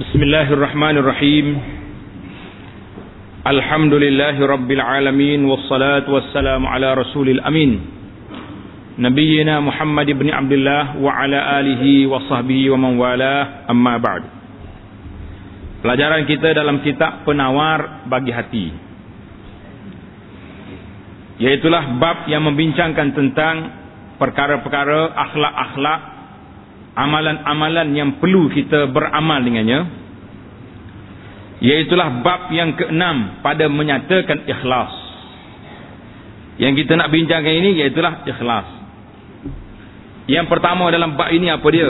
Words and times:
بسم 0.00 0.20
الله 0.22 0.46
الرحمن 0.52 0.96
الرحيم 1.00 1.46
الحمد 3.46 3.94
لله 3.94 4.36
رب 4.46 4.70
العالمين 4.70 5.40
والصلاة 5.44 6.06
والسلام 6.08 6.62
على 6.66 6.88
رسول 6.94 7.28
الأمين 7.28 7.72
نبينا 8.98 9.60
محمد 9.60 10.08
بن 10.16 10.28
عبد 10.32 10.52
الله 10.52 10.82
وعلى 11.00 11.38
آله 11.60 11.84
وصحبه 12.06 12.60
ومن 12.70 12.92
والاه 12.96 13.44
أما 13.70 13.94
بعد 14.00 14.22
Pelajaran 15.84 16.24
kita 16.24 16.56
dalam 16.56 16.80
kitab 16.80 17.28
penawar 17.28 18.08
bagi 18.08 18.32
hati 18.32 18.66
Iaitulah 21.36 22.00
bab 22.00 22.24
yang 22.32 22.48
membincangkan 22.48 23.12
tentang 23.12 23.56
perkara-perkara 24.16 25.12
akhlak-akhlak 25.12 26.09
amalan-amalan 26.95 27.95
yang 27.95 28.09
perlu 28.19 28.51
kita 28.51 28.91
beramal 28.91 29.39
dengannya 29.43 29.99
Iaitulah 31.61 32.25
bab 32.25 32.49
yang 32.49 32.73
keenam 32.73 33.39
pada 33.45 33.69
menyatakan 33.69 34.49
ikhlas 34.49 34.91
Yang 36.57 36.85
kita 36.85 36.97
nak 36.97 37.13
bincangkan 37.13 37.53
ini 37.53 37.69
iaitulah 37.79 38.25
ikhlas 38.25 38.67
Yang 40.25 40.45
pertama 40.49 40.89
dalam 40.89 41.15
bab 41.15 41.29
ini 41.29 41.47
apa 41.53 41.67
dia? 41.69 41.89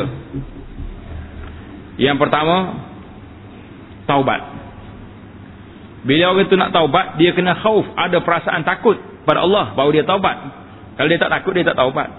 Yang 2.02 2.18
pertama 2.18 2.55
taubat. 4.09 4.41
Bila 6.02 6.34
orang 6.34 6.49
itu 6.49 6.55
nak 6.57 6.73
taubat, 6.73 7.15
dia 7.21 7.31
kena 7.31 7.62
khauf, 7.62 7.85
ada 7.93 8.18
perasaan 8.26 8.65
takut 8.65 8.98
pada 9.23 9.45
Allah 9.45 9.77
baru 9.77 9.93
dia 9.93 10.04
taubat. 10.04 10.34
Kalau 10.98 11.07
dia 11.07 11.21
tak 11.21 11.31
takut, 11.31 11.54
dia 11.54 11.65
tak 11.65 11.77
taubat. 11.77 12.09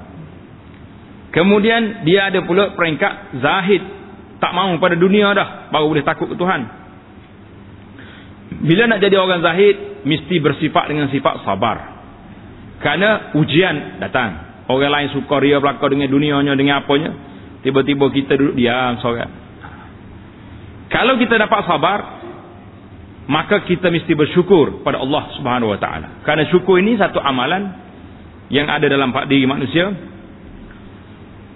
Kemudian 1.32 2.04
dia 2.04 2.28
ada 2.28 2.44
pula 2.44 2.76
peringkat 2.76 3.40
zahid, 3.40 3.82
tak 4.36 4.52
mahu 4.52 4.76
pada 4.76 4.94
dunia 5.00 5.32
dah, 5.32 5.72
baru 5.72 5.88
boleh 5.88 6.04
takut 6.04 6.28
ke 6.28 6.36
Tuhan. 6.36 6.60
Bila 8.62 8.84
nak 8.84 9.00
jadi 9.00 9.16
orang 9.16 9.40
zahid, 9.40 10.04
mesti 10.04 10.36
bersifat 10.38 10.92
dengan 10.92 11.08
sifat 11.08 11.40
sabar. 11.42 11.76
Kerana 12.84 13.32
ujian 13.38 14.02
datang. 14.02 14.52
Orang 14.68 14.92
lain 14.92 15.08
suka 15.10 15.40
ria 15.40 15.58
belakang 15.58 15.96
dengan 15.96 16.12
dunianya, 16.12 16.52
dengan 16.54 16.84
apanya. 16.84 17.10
Tiba-tiba 17.64 18.10
kita 18.12 18.36
duduk 18.36 18.58
diam 18.58 18.98
seorang. 19.00 19.30
Kalau 20.92 21.16
kita 21.16 21.40
dapat 21.40 21.60
sabar, 21.64 21.98
maka 23.30 23.64
kita 23.64 23.88
mesti 23.88 24.12
bersyukur 24.12 24.82
pada 24.82 24.98
Allah 24.98 25.30
Subhanahu 25.38 25.72
wa 25.72 25.78
taala. 25.78 26.20
Karena 26.26 26.44
syukur 26.50 26.82
ini 26.82 26.98
satu 26.98 27.22
amalan 27.22 27.70
yang 28.50 28.66
ada 28.68 28.84
dalam 28.90 29.14
diri 29.30 29.46
manusia. 29.46 30.11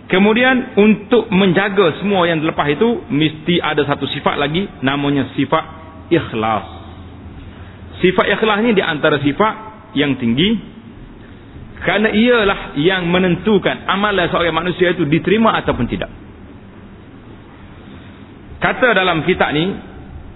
Kemudian 0.06 0.78
untuk 0.78 1.26
menjaga 1.34 1.98
semua 1.98 2.30
yang 2.30 2.38
lepas 2.38 2.70
itu 2.70 3.02
mesti 3.10 3.58
ada 3.58 3.82
satu 3.82 4.06
sifat 4.06 4.38
lagi 4.38 4.70
namanya 4.78 5.34
sifat 5.34 5.64
ikhlas. 6.14 6.66
Sifat 7.98 8.26
ikhlas 8.38 8.62
ini 8.62 8.72
di 8.78 8.82
antara 8.86 9.18
sifat 9.18 9.54
yang 9.98 10.14
tinggi 10.14 10.76
kerana 11.82 12.14
ialah 12.14 12.78
yang 12.78 13.10
menentukan 13.10 13.82
amalan 13.90 14.30
seorang 14.30 14.54
manusia 14.54 14.94
itu 14.94 15.02
diterima 15.10 15.58
ataupun 15.58 15.86
tidak. 15.90 16.10
Kata 18.62 18.94
dalam 18.94 19.26
kitab 19.26 19.50
ni 19.52 19.74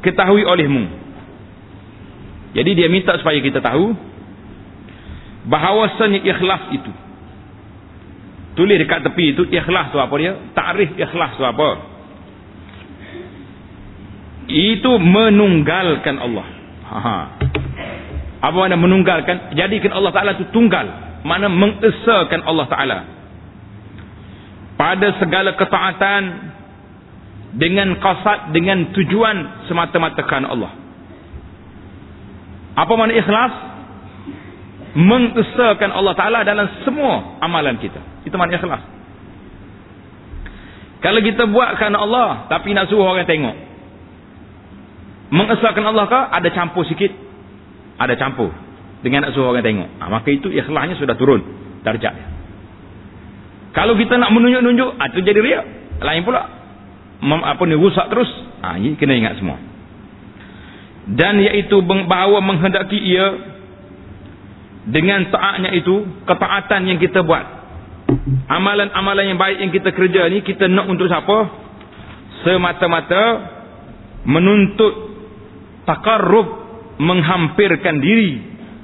ketahui 0.03 0.43
olehmu. 0.45 0.85
Jadi 2.59 2.71
dia 2.75 2.91
minta 2.91 3.15
supaya 3.23 3.39
kita 3.39 3.63
tahu 3.63 3.95
bahawasanya 5.47 6.27
ikhlas 6.27 6.63
itu. 6.75 6.91
Tulis 8.61 8.77
dekat 8.77 9.01
tepi 9.01 9.33
itu 9.33 9.49
ikhlas 9.49 9.89
tu 9.89 9.97
apa 9.97 10.13
dia? 10.21 10.37
Takrif 10.53 10.93
ikhlas 10.93 11.33
tu 11.41 11.49
apa? 11.49 11.69
Itu 14.53 15.01
menunggalkan 15.01 16.21
Allah. 16.21 16.47
Ha. 16.85 17.17
Apa 18.45 18.53
makna 18.61 18.77
menunggalkan? 18.77 19.57
Jadikan 19.57 19.97
Allah 19.97 20.13
Taala 20.13 20.37
itu 20.37 20.45
tunggal. 20.53 20.85
Mana 21.25 21.49
mengesakan 21.49 22.45
Allah 22.45 22.67
Taala. 22.69 22.99
Pada 24.77 25.09
segala 25.17 25.57
ketaatan 25.57 26.23
dengan 27.57 27.97
qasad 27.97 28.53
dengan 28.53 28.93
tujuan 28.93 29.65
semata-mata 29.73 30.21
kerana 30.21 30.53
Allah. 30.53 30.73
Apa 32.77 32.93
makna 32.93 33.17
ikhlas? 33.17 33.70
Mengesahkan 34.91 35.91
Allah 35.95 36.15
Taala 36.19 36.43
dalam 36.43 36.67
semua 36.83 37.39
amalan 37.39 37.79
kita. 37.79 38.03
Itu 38.27 38.35
makna 38.35 38.59
ikhlas. 38.59 38.83
Kalau 41.01 41.21
kita 41.25 41.49
buat 41.49 41.79
kerana 41.81 42.03
Allah 42.03 42.29
tapi 42.51 42.75
nak 42.75 42.91
suruh 42.91 43.07
orang 43.07 43.25
tengok. 43.25 43.57
Mengesahkan 45.31 45.85
Allah 45.87 46.05
ke 46.11 46.21
ada 46.43 46.49
campur 46.51 46.83
sikit. 46.91 47.15
Ada 48.01 48.19
campur 48.19 48.51
dengan 49.07 49.29
nak 49.29 49.33
suruh 49.33 49.55
orang 49.55 49.63
tengok. 49.63 49.89
Ha, 50.03 50.03
maka 50.11 50.29
itu 50.35 50.51
ikhlasnya 50.51 50.99
sudah 50.99 51.15
turun 51.15 51.41
darjatnya. 51.87 52.43
Kalau 53.71 53.95
kita 53.95 54.19
nak 54.19 54.35
menunjuk-nunjuk, 54.35 54.99
itu 54.99 55.21
ha, 55.23 55.27
jadi 55.31 55.41
riak. 55.41 55.65
Lain 56.03 56.27
pula 56.27 56.43
mem, 57.23 57.41
apa 57.47 57.63
ni 57.69 57.77
rusak 57.79 58.11
terus 58.11 58.29
ha, 58.65 58.75
ini 58.81 58.97
kena 58.97 59.15
ingat 59.15 59.39
semua 59.39 59.71
dan 61.11 61.41
iaitu 61.43 61.81
bahawa 61.83 62.39
menghendaki 62.45 62.95
ia 62.95 63.50
dengan 64.91 65.27
taatnya 65.31 65.71
itu 65.75 66.27
ketaatan 66.27 66.87
yang 66.91 66.99
kita 66.99 67.23
buat 67.23 67.45
amalan-amalan 68.51 69.35
yang 69.35 69.39
baik 69.39 69.59
yang 69.63 69.73
kita 69.73 69.91
kerja 69.95 70.27
ni 70.27 70.43
kita 70.43 70.67
nak 70.67 70.91
untuk 70.91 71.07
siapa 71.07 71.39
semata-mata 72.43 73.23
menuntut 74.27 74.95
takarrub 75.87 76.49
menghampirkan 77.01 78.03
diri 78.03 78.33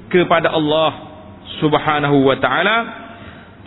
kepada 0.09 0.49
Allah 0.55 0.91
subhanahu 1.59 2.25
wa 2.25 2.37
ta'ala 2.39 2.77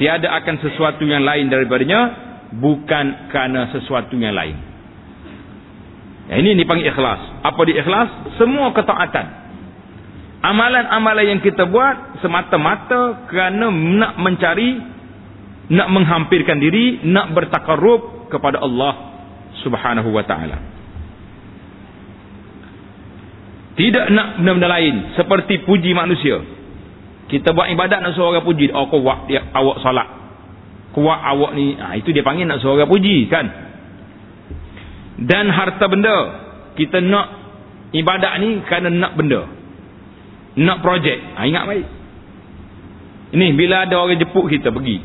tiada 0.00 0.32
akan 0.40 0.56
sesuatu 0.64 1.04
yang 1.04 1.22
lain 1.22 1.52
daripadanya 1.52 2.00
bukan 2.56 3.30
kerana 3.30 3.70
sesuatu 3.70 4.16
yang 4.18 4.34
lain. 4.34 4.56
Ini 6.30 6.54
dipanggil 6.62 6.90
ikhlas. 6.90 7.42
Apa 7.42 7.60
di 7.66 7.74
ikhlas? 7.74 8.38
Semua 8.38 8.70
ketaatan. 8.70 9.26
Amalan-amalan 10.40 11.36
yang 11.36 11.40
kita 11.44 11.68
buat 11.68 12.24
semata-mata 12.24 13.28
kerana 13.28 13.68
nak 13.68 14.16
mencari, 14.16 14.72
nak 15.68 15.88
menghampirkan 15.92 16.56
diri, 16.56 17.04
nak 17.04 17.36
bertakarrub 17.36 18.32
kepada 18.32 18.64
Allah 18.64 19.20
Subhanahu 19.60 20.08
wa 20.08 20.24
taala. 20.24 20.56
Tidak 23.76 24.06
nak 24.16 24.40
benda-benda 24.40 24.68
lain 24.80 24.94
seperti 25.20 25.60
puji 25.68 25.92
manusia. 25.92 26.40
Kita 27.28 27.52
buat 27.52 27.68
ibadat 27.76 28.00
nak 28.00 28.16
orang 28.16 28.40
puji, 28.40 28.72
oh 28.72 28.88
kau 28.88 29.04
buat 29.04 29.28
dia 29.28 29.44
awak 29.52 29.84
solat. 29.84 30.08
Kuat 30.96 31.20
awak 31.20 31.52
ni. 31.52 31.76
Ha, 31.76 32.00
itu 32.00 32.16
dia 32.16 32.24
panggil 32.24 32.48
nak 32.48 32.64
suara 32.64 32.88
puji 32.88 33.28
kan? 33.28 33.46
Dan 35.20 35.52
harta 35.52 35.84
benda. 35.86 36.16
Kita 36.74 36.98
nak 37.04 37.26
ibadat 37.92 38.40
ni 38.40 38.64
kerana 38.64 38.88
nak 38.88 39.14
benda 39.20 39.59
nak 40.58 40.82
projek. 40.82 41.18
Ha, 41.38 41.46
ingat? 41.46 41.64
Baik. 41.68 41.86
Ini 43.30 43.46
bila 43.54 43.86
ada 43.86 43.94
orang 43.94 44.18
jepuk 44.18 44.50
kita 44.50 44.74
pergi. 44.74 44.98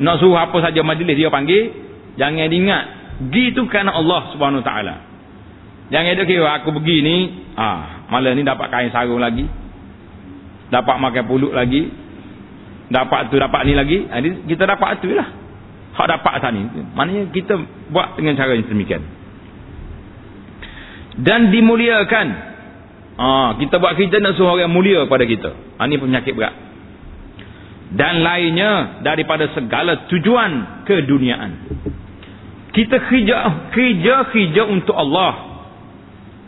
Nak 0.00 0.22
suruh 0.22 0.38
apa 0.38 0.54
saja 0.62 0.80
majlis 0.86 1.18
dia 1.18 1.26
panggil 1.26 1.74
jangan 2.14 2.46
ingat. 2.46 2.84
Pergi 3.20 3.52
tu 3.52 3.66
kerana 3.66 3.98
Allah 3.98 4.30
subhanahu 4.32 4.62
ta'ala. 4.62 4.94
Jangan 5.90 6.10
ada 6.14 6.22
kira 6.22 6.46
aku 6.62 6.70
pergi 6.78 6.96
ni 7.02 7.16
ah, 7.58 8.06
malam 8.08 8.38
ni 8.38 8.46
dapat 8.46 8.70
kain 8.70 8.94
sarung 8.94 9.18
lagi. 9.18 9.44
Dapat 10.70 10.96
makan 11.02 11.24
pulut 11.26 11.50
lagi. 11.50 11.90
Dapat 12.90 13.34
tu 13.34 13.36
dapat 13.42 13.66
ni 13.66 13.74
lagi. 13.74 14.06
Ha, 14.06 14.22
kita 14.22 14.70
dapat 14.70 15.02
tu 15.02 15.10
lah. 15.10 15.26
Hak 15.98 16.06
dapat 16.06 16.32
atas 16.38 16.50
ni. 16.54 16.62
Maknanya 16.94 17.34
kita 17.34 17.58
buat 17.90 18.14
dengan 18.14 18.38
cara 18.38 18.54
yang 18.54 18.70
demikian. 18.70 19.02
Dan 21.18 21.50
dimuliakan 21.50 22.49
ha, 23.20 23.54
kita 23.60 23.76
buat 23.76 23.92
kerja 24.00 24.16
nak 24.18 24.40
suruh 24.40 24.56
orang 24.56 24.72
mulia 24.72 25.04
pada 25.04 25.28
kita. 25.28 25.76
Ha, 25.76 25.84
ni 25.84 26.00
penyakit 26.00 26.32
berat. 26.32 26.56
Dan 27.90 28.24
lainnya 28.24 29.02
daripada 29.04 29.50
segala 29.52 30.08
tujuan 30.08 30.86
keduniaan. 30.88 31.52
Kita 32.70 32.96
kerja 33.02 33.36
kerja 33.74 34.14
kerja 34.30 34.62
untuk 34.64 34.94
Allah. 34.96 35.50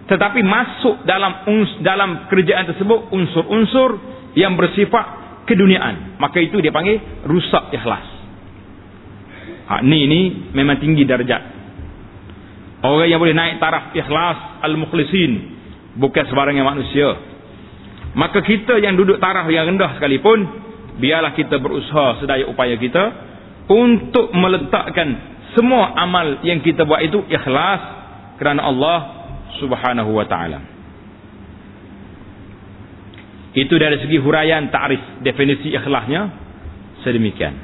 Tetapi 0.06 0.40
masuk 0.42 1.02
dalam 1.02 1.46
uns, 1.50 1.70
dalam 1.82 2.30
kerjaan 2.30 2.66
tersebut 2.70 3.10
unsur-unsur 3.10 3.90
yang 4.38 4.54
bersifat 4.54 5.22
keduniaan. 5.50 6.16
Maka 6.22 6.38
itu 6.40 6.62
dia 6.62 6.70
panggil 6.70 7.26
rusak 7.26 7.75
ikhlas. 7.75 8.06
Ha, 9.66 9.82
ni 9.82 10.06
ni 10.06 10.20
memang 10.54 10.78
tinggi 10.78 11.02
darjat. 11.04 11.42
Orang 12.82 13.06
yang 13.06 13.22
boleh 13.22 13.34
naik 13.34 13.62
taraf 13.62 13.94
ikhlas 13.94 14.62
al-mukhlisin 14.62 15.62
bukan 15.96 16.24
sebarangnya 16.28 16.64
manusia 16.64 17.32
maka 18.12 18.44
kita 18.44 18.76
yang 18.76 18.96
duduk 18.96 19.16
taraf 19.16 19.48
yang 19.48 19.72
rendah 19.72 19.96
sekalipun 19.96 20.44
biarlah 21.00 21.32
kita 21.32 21.56
berusaha 21.56 22.20
sedaya 22.20 22.44
upaya 22.44 22.76
kita 22.76 23.04
untuk 23.72 24.28
meletakkan 24.36 25.32
semua 25.56 25.96
amal 25.96 26.44
yang 26.44 26.60
kita 26.60 26.84
buat 26.84 27.00
itu 27.04 27.24
ikhlas 27.28 27.80
kerana 28.36 28.68
Allah 28.68 28.98
Subhanahu 29.60 30.16
wa 30.16 30.24
taala. 30.28 30.60
Itu 33.52 33.76
dari 33.76 34.00
segi 34.00 34.16
huraian 34.16 34.72
ta'rif 34.72 35.20
definisi 35.20 35.76
ikhlasnya 35.76 36.32
sedemikian. 37.04 37.54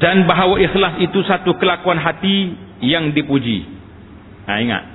Dan 0.00 0.24
bahawa 0.24 0.56
ikhlas 0.56 1.04
itu 1.04 1.20
satu 1.28 1.60
kelakuan 1.60 2.00
hati 2.00 2.56
yang 2.80 3.12
dipuji. 3.12 3.68
Ha, 4.48 4.64
ingat. 4.64 4.91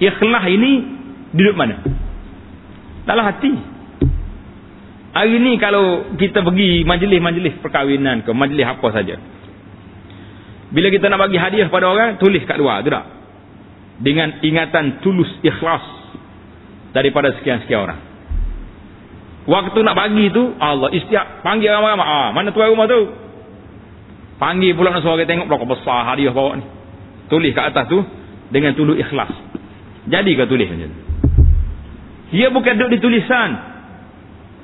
Ikhlas 0.00 0.44
ini 0.48 0.72
duduk 1.36 1.54
mana? 1.60 1.84
Dalam 3.04 3.24
hati. 3.28 3.52
Hari 5.10 5.36
ni 5.42 5.58
kalau 5.58 6.16
kita 6.16 6.40
pergi 6.40 6.86
majlis-majlis 6.86 7.60
perkahwinan 7.60 8.24
ke 8.24 8.30
majlis 8.32 8.64
apa 8.64 8.88
saja. 8.94 9.20
Bila 10.70 10.86
kita 10.88 11.10
nak 11.10 11.18
bagi 11.26 11.36
hadiah 11.36 11.66
pada 11.66 11.90
orang, 11.90 12.16
tulis 12.22 12.46
kat 12.46 12.54
luar, 12.54 12.86
tak? 12.86 13.04
Dengan 14.00 14.38
ingatan 14.40 15.02
tulus 15.02 15.28
ikhlas 15.42 15.82
daripada 16.94 17.34
sekian-sekian 17.36 17.80
orang. 17.84 18.00
Waktu 19.50 19.78
nak 19.82 19.98
bagi 19.98 20.30
tu, 20.30 20.54
Allah 20.62 20.94
istiak 20.94 21.42
panggil 21.42 21.74
ramai-ramai. 21.74 22.06
Ah, 22.06 22.28
mana 22.30 22.54
tuan 22.54 22.70
rumah 22.70 22.86
tu? 22.86 23.10
Panggil 24.38 24.72
pula 24.78 24.94
nak 24.94 25.02
suara 25.02 25.26
tengok 25.26 25.50
berapa 25.50 25.66
besar 25.68 26.06
hadiah 26.06 26.32
bawa 26.32 26.56
ni. 26.56 26.64
Tulis 27.28 27.50
kat 27.50 27.74
atas 27.74 27.90
tu 27.90 27.98
dengan 28.54 28.72
tulus 28.78 28.96
ikhlas. 29.02 29.28
Jadi 30.08 30.30
ke 30.32 30.44
tulis 30.48 30.68
macam 30.70 30.88
tu? 30.88 31.00
Dia 32.30 32.46
bukan 32.48 32.72
duduk 32.78 32.90
di 32.94 32.98
tulisan. 33.02 33.50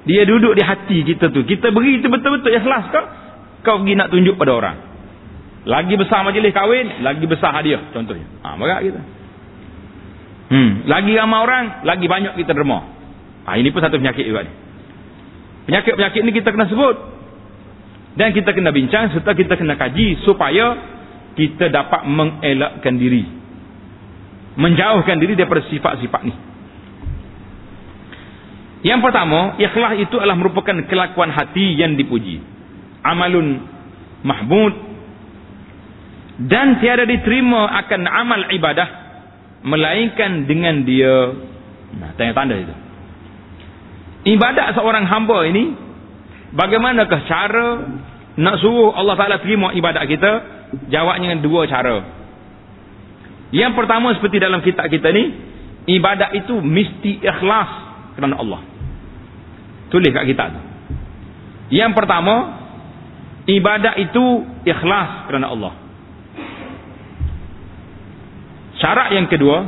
Dia 0.06 0.23
duduk 0.23 0.55
di 0.55 0.62
hati 0.62 1.03
kita 1.03 1.35
tu. 1.35 1.43
Kita 1.43 1.75
beri 1.75 1.99
itu 1.99 2.06
betul-betul 2.06 2.55
ikhlas 2.55 2.94
kau. 2.94 3.05
Kau 3.67 3.77
pergi 3.83 3.99
nak 3.99 4.15
tunjuk 4.15 4.38
pada 4.38 4.55
orang. 4.55 4.77
Lagi 5.67 5.99
besar 5.99 6.23
majlis 6.23 6.55
kahwin, 6.55 7.03
lagi 7.03 7.27
besar 7.27 7.50
hadiah 7.50 7.91
contohnya. 7.91 8.23
Ha, 8.47 8.55
berat 8.55 8.81
kita. 8.87 9.03
Hmm, 10.47 10.87
lagi 10.87 11.11
ramai 11.19 11.38
orang, 11.43 11.65
lagi 11.83 12.06
banyak 12.06 12.38
kita 12.38 12.55
derma. 12.55 12.87
Ha, 13.50 13.59
ini 13.59 13.75
pun 13.75 13.83
satu 13.83 13.99
penyakit 13.99 14.23
juga 14.31 14.47
ni. 14.47 14.53
Penyakit-penyakit 15.67 16.21
ni 16.23 16.31
kita 16.31 16.55
kena 16.55 16.71
sebut. 16.71 16.97
Dan 18.15 18.31
kita 18.31 18.55
kena 18.55 18.71
bincang 18.71 19.11
serta 19.11 19.35
kita 19.35 19.59
kena 19.59 19.75
kaji 19.75 20.23
supaya 20.23 20.79
kita 21.35 21.69
dapat 21.69 22.06
mengelakkan 22.06 22.94
diri. 22.94 23.36
Menjauhkan 24.56 25.20
diri 25.20 25.37
daripada 25.37 25.64
sifat-sifat 25.69 26.23
ni. 26.25 26.35
Yang 28.87 29.00
pertama, 29.03 29.58
ikhlas 29.58 29.99
itu 29.99 30.17
adalah 30.20 30.38
merupakan 30.38 30.76
kelakuan 30.87 31.32
hati 31.32 31.76
yang 31.76 31.99
dipuji. 31.99 32.38
Amalun 33.03 33.64
mahmud. 34.23 34.75
Dan 36.37 36.79
tiada 36.85 37.08
diterima 37.08 37.73
akan 37.85 38.03
amal 38.05 38.41
ibadah 38.53 38.88
melainkan 39.64 40.44
dengan 40.44 40.85
dia. 40.85 41.32
Nah 41.97 42.12
tanya 42.14 42.37
tanda 42.37 42.55
itu. 42.61 42.75
Ibadat 44.37 44.76
seorang 44.76 45.09
hamba 45.09 45.38
ini 45.49 45.73
bagaimanakah 46.52 47.20
cara 47.25 47.67
nak 48.37 48.56
suruh 48.61 48.93
Allah 48.93 49.17
Taala 49.17 49.38
terima 49.41 49.73
ibadat 49.73 50.05
kita? 50.05 50.32
Jawabnya 50.91 51.32
dengan 51.32 51.41
dua 51.47 51.64
cara 51.70 52.15
yang 53.54 53.78
pertama 53.78 54.10
seperti 54.19 54.43
dalam 54.43 54.58
kitab 54.62 54.90
kita 54.90 55.10
ni 55.14 55.31
ibadat 55.87 56.34
itu 56.34 56.58
mesti 56.58 57.22
ikhlas 57.22 57.70
kerana 58.19 58.43
Allah. 58.43 58.60
Tulis 59.87 60.10
kat 60.10 60.26
kitab 60.26 60.50
tu. 60.50 60.60
Yang 61.70 61.93
pertama 61.94 62.34
ibadat 63.46 63.94
itu 64.02 64.25
ikhlas 64.66 65.31
kerana 65.31 65.46
Allah. 65.54 65.72
Syarat 68.76 69.08
yang 69.14 69.31
kedua 69.31 69.58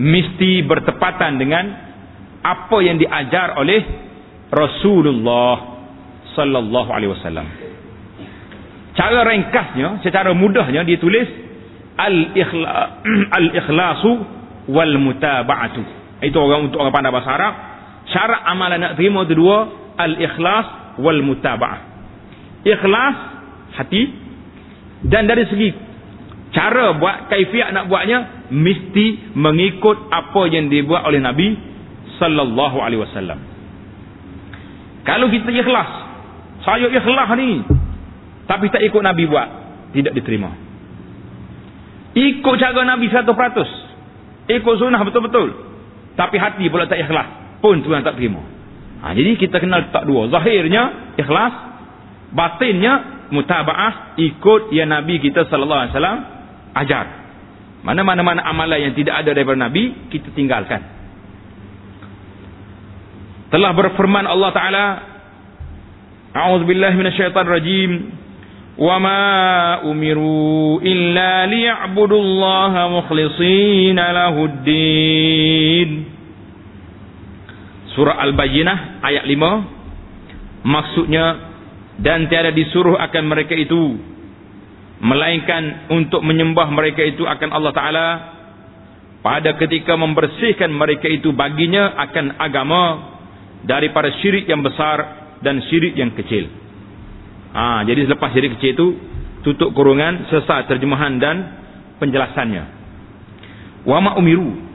mesti 0.00 0.64
bertepatan 0.64 1.36
dengan 1.36 1.64
apa 2.40 2.76
yang 2.80 2.96
diajar 2.96 3.60
oleh 3.60 3.84
Rasulullah 4.48 5.84
sallallahu 6.32 6.88
alaihi 6.88 7.12
wasallam. 7.12 7.46
Cara 8.96 9.22
ringkasnya, 9.22 10.02
secara 10.02 10.34
mudahnya 10.34 10.82
dia 10.82 10.98
tulis 10.98 11.49
al-ikhlasu 13.38 14.12
wal 14.70 14.94
mutaba'atu. 15.00 15.82
Itu 16.20 16.36
orang 16.36 16.70
untuk 16.70 16.78
orang 16.80 16.92
pandai 16.94 17.12
bahasa 17.12 17.30
Arab. 17.32 17.54
Syarat 18.10 18.40
amalan 18.48 18.78
nak 18.80 18.92
terima 18.98 19.24
itu 19.24 19.36
dua, 19.36 19.58
al-ikhlas 19.96 20.96
wal 21.00 21.20
mutaba'ah. 21.24 21.80
Ikhlas 22.64 23.16
hati 23.76 24.02
dan 25.06 25.24
dari 25.24 25.48
segi 25.48 25.70
cara 26.52 26.92
buat 26.98 27.30
kaifiat 27.30 27.72
nak 27.72 27.88
buatnya 27.88 28.50
mesti 28.52 29.32
mengikut 29.38 30.10
apa 30.10 30.42
yang 30.50 30.68
dibuat 30.68 31.06
oleh 31.06 31.22
Nabi 31.22 31.56
sallallahu 32.20 32.76
alaihi 32.82 33.00
wasallam. 33.00 33.38
Kalau 35.06 35.32
kita 35.32 35.48
ikhlas, 35.48 35.90
saya 36.66 36.86
ikhlas 36.92 37.28
ni 37.40 37.64
tapi 38.44 38.66
tak 38.68 38.82
ikut 38.82 39.00
Nabi 39.00 39.24
buat, 39.30 39.48
tidak 39.94 40.12
diterima. 40.18 40.69
Ikut 42.14 42.54
cara 42.58 42.82
Nabi 42.82 43.06
100%. 43.06 44.50
Ikut 44.50 44.74
sunnah 44.82 45.02
betul-betul. 45.06 45.48
Tapi 46.18 46.36
hati 46.36 46.66
pula 46.66 46.90
tak 46.90 46.98
ikhlas, 46.98 47.60
pun 47.62 47.78
Tuhan 47.80 48.02
tak 48.02 48.18
terima. 48.18 48.42
Ha, 49.00 49.14
jadi 49.16 49.38
kita 49.38 49.62
kenal 49.62 49.88
tak 49.94 50.04
dua. 50.04 50.28
Zahirnya 50.28 51.14
ikhlas, 51.16 51.54
batinnya 52.34 53.26
mutabaah 53.30 54.18
ikut 54.18 54.74
yang 54.74 54.90
Nabi 54.90 55.22
kita 55.22 55.46
sallallahu 55.46 55.80
alaihi 55.86 55.94
wasallam 55.94 56.18
ajar. 56.76 57.06
Mana-mana 57.80 58.20
mana 58.20 58.40
amalan 58.44 58.90
yang 58.90 58.94
tidak 58.98 59.24
ada 59.24 59.32
daripada 59.32 59.56
Nabi, 59.56 60.12
kita 60.12 60.28
tinggalkan. 60.36 60.84
Telah 63.50 63.72
berfirman 63.72 64.28
Allah 64.28 64.50
Ta'ala, 64.52 64.84
A'udzubillah 66.30 66.92
minasyaitan 66.94 67.46
rajim, 67.48 67.90
وَمَا 68.79 69.23
أُمِرُوا 69.87 70.83
إِلَّا 70.83 71.31
لِيَعْبُدُوا 71.47 72.21
اللَّهَ 72.21 72.73
مُخْلِصِينَ 72.75 73.95
لَهُ 73.95 74.35
الدِّينَ 74.35 75.89
Surah 77.95 78.19
Al-Bayyinah 78.19 78.99
ayat 78.99 79.23
5 79.23 80.67
Maksudnya 80.67 81.25
Dan 82.03 82.27
tiada 82.27 82.51
disuruh 82.51 82.99
akan 82.99 83.23
mereka 83.31 83.55
itu 83.55 83.95
melainkan 84.99 85.91
untuk 85.91 86.23
menyembah 86.23 86.67
mereka 86.71 87.03
itu 87.03 87.23
akan 87.23 87.49
Allah 87.51 87.73
Taala 87.75 88.07
pada 89.23 89.55
ketika 89.59 89.95
membersihkan 89.95 90.71
mereka 90.71 91.07
itu 91.07 91.31
baginya 91.35 91.95
akan 91.97 92.39
agama 92.39 92.83
daripada 93.65 94.13
syirik 94.21 94.45
yang 94.45 94.61
besar 94.61 95.25
dan 95.41 95.59
syirik 95.67 95.97
yang 95.97 96.13
kecil. 96.13 96.58
Ha, 97.50 97.82
jadi 97.82 98.06
selepas 98.06 98.30
syirik 98.30 98.58
kecil 98.58 98.72
itu 98.78 98.86
tutup 99.42 99.74
kurungan 99.74 100.28
sesat 100.30 100.70
terjemahan 100.70 101.18
dan 101.18 101.36
penjelasannya. 101.98 102.64
Wa 103.84 103.98
ma 103.98 104.14
umiru. 104.20 104.68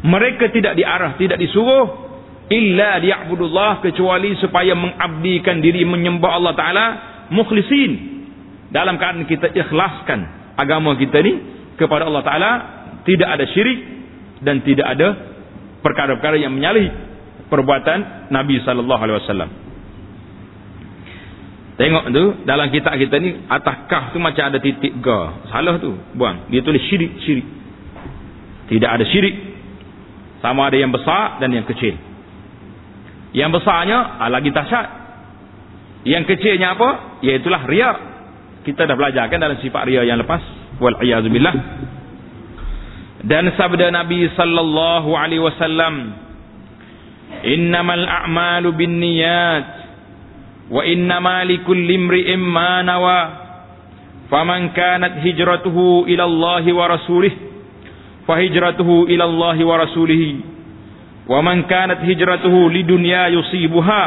Mereka 0.00 0.50
tidak 0.50 0.74
diarah, 0.74 1.14
tidak 1.20 1.36
disuruh 1.36 2.08
illa 2.50 2.98
liya'budullah 2.98 3.84
kecuali 3.84 4.34
supaya 4.40 4.74
mengabdikan 4.74 5.60
diri 5.62 5.84
menyembah 5.86 6.30
Allah 6.34 6.54
Taala 6.56 6.86
mukhlisin 7.30 7.92
dalam 8.74 8.98
keadaan 8.98 9.26
kita 9.26 9.54
ikhlaskan 9.54 10.40
agama 10.58 10.94
kita 10.98 11.18
ni 11.22 11.32
kepada 11.78 12.06
Allah 12.06 12.22
Ta'ala 12.26 12.50
tidak 13.08 13.28
ada 13.28 13.44
syirik 13.50 13.80
dan 14.44 14.60
tidak 14.60 14.86
ada 14.86 15.08
perkara-perkara 15.80 16.36
yang 16.36 16.52
menyalahi 16.52 16.90
perbuatan 17.48 18.28
Nabi 18.28 18.60
Sallallahu 18.62 19.00
Alaihi 19.00 19.18
Wasallam. 19.24 19.50
Tengok 21.80 22.12
tu 22.12 22.24
dalam 22.44 22.68
kitab 22.68 22.92
kita 23.00 23.16
ni 23.16 23.40
atas 23.48 23.88
kah 23.88 24.12
tu 24.12 24.20
macam 24.20 24.52
ada 24.52 24.60
titik 24.60 25.00
ga. 25.00 25.48
Salah 25.48 25.80
tu. 25.80 25.96
Buang. 26.12 26.52
Dia 26.52 26.60
tulis 26.60 26.84
syirik, 26.92 27.24
syirik. 27.24 27.48
Tidak 28.68 28.84
ada 28.84 29.00
syirik. 29.08 29.32
Sama 30.44 30.68
ada 30.68 30.76
yang 30.76 30.92
besar 30.92 31.40
dan 31.40 31.48
yang 31.56 31.64
kecil. 31.64 31.96
Yang 33.32 33.50
besarnya 33.56 33.96
ah, 34.20 34.28
lagi 34.28 34.52
dahsyat. 34.52 34.86
Yang 36.04 36.36
kecilnya 36.36 36.76
apa? 36.76 37.16
Iaitulah 37.24 37.64
riak. 37.64 37.96
Kita 38.68 38.84
dah 38.84 38.96
belajar 39.00 39.32
kan 39.32 39.40
dalam 39.40 39.56
sifat 39.64 39.88
ria 39.88 40.04
yang 40.04 40.20
lepas. 40.20 40.44
Wal 40.84 41.00
billah. 41.00 41.56
Dan 43.24 43.56
sabda 43.56 43.88
Nabi 43.88 44.28
sallallahu 44.36 45.16
alaihi 45.16 45.40
wasallam, 45.40 46.12
"Innamal 47.40 48.04
a'malu 48.04 48.68
binniyat 48.76 49.79
wa 50.70 50.86
innama 50.86 51.44
likulli 51.44 51.94
imri'in 51.94 52.40
ma 52.40 52.82
nawa." 52.86 53.20
Faman 54.30 54.70
kanat 54.70 55.26
hijratuhu 55.26 56.06
ila 56.06 56.22
Allah 56.22 56.62
wa 56.70 56.84
rasulih 56.86 57.34
fahijratuhu 58.30 59.10
ila 59.10 59.24
Allah 59.26 59.58
wa 59.58 59.74
rasulih 59.74 60.22
wa 61.26 61.42
man 61.42 61.66
kanat 61.66 62.06
hijratuhu 62.06 62.70
lidunya 62.70 63.26
yusibuha 63.34 64.04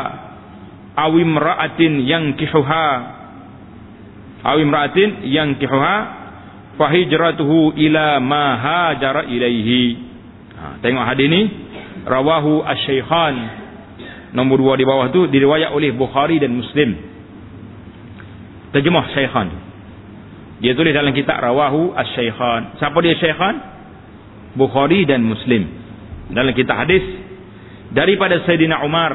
aw 0.95 1.11
imra'atin 1.11 2.07
yankihuha 2.07 2.87
aw 4.43 4.55
imra'atin 4.59 5.27
yang 5.27 5.55
kihuha 5.59 5.97
fa 6.79 6.85
hijratuhu 6.91 7.75
ila 7.79 8.19
ma 8.19 8.45
hajara 8.59 9.27
ilaihi 9.27 9.97
ha, 10.55 10.79
tengok 10.83 11.03
hadis 11.03 11.27
ni. 11.31 11.41
rawahu 12.03 12.63
asy-syaikhan 12.67 13.62
nombor 14.33 14.57
dua 14.59 14.73
di 14.75 14.85
bawah 14.85 15.13
tu 15.13 15.29
diriwayat 15.29 15.71
oleh 15.71 15.93
Bukhari 15.93 16.41
dan 16.41 16.51
Muslim. 16.53 16.97
Terjemah 18.73 19.05
syaikhan 19.13 19.47
dia 20.63 20.71
tulis 20.79 20.95
dalam 20.95 21.11
kitab 21.11 21.43
rawahu 21.43 21.91
asy-syaikhan 21.91 22.79
siapa 22.79 22.97
dia 23.03 23.15
syaikhan 23.19 23.55
Bukhari 24.53 25.05
dan 25.05 25.21
Muslim. 25.25 25.65
Dalam 26.33 26.53
kitab 26.57 26.87
hadis 26.87 27.03
daripada 27.93 28.41
Sayyidina 28.47 28.81
Umar 28.81 29.11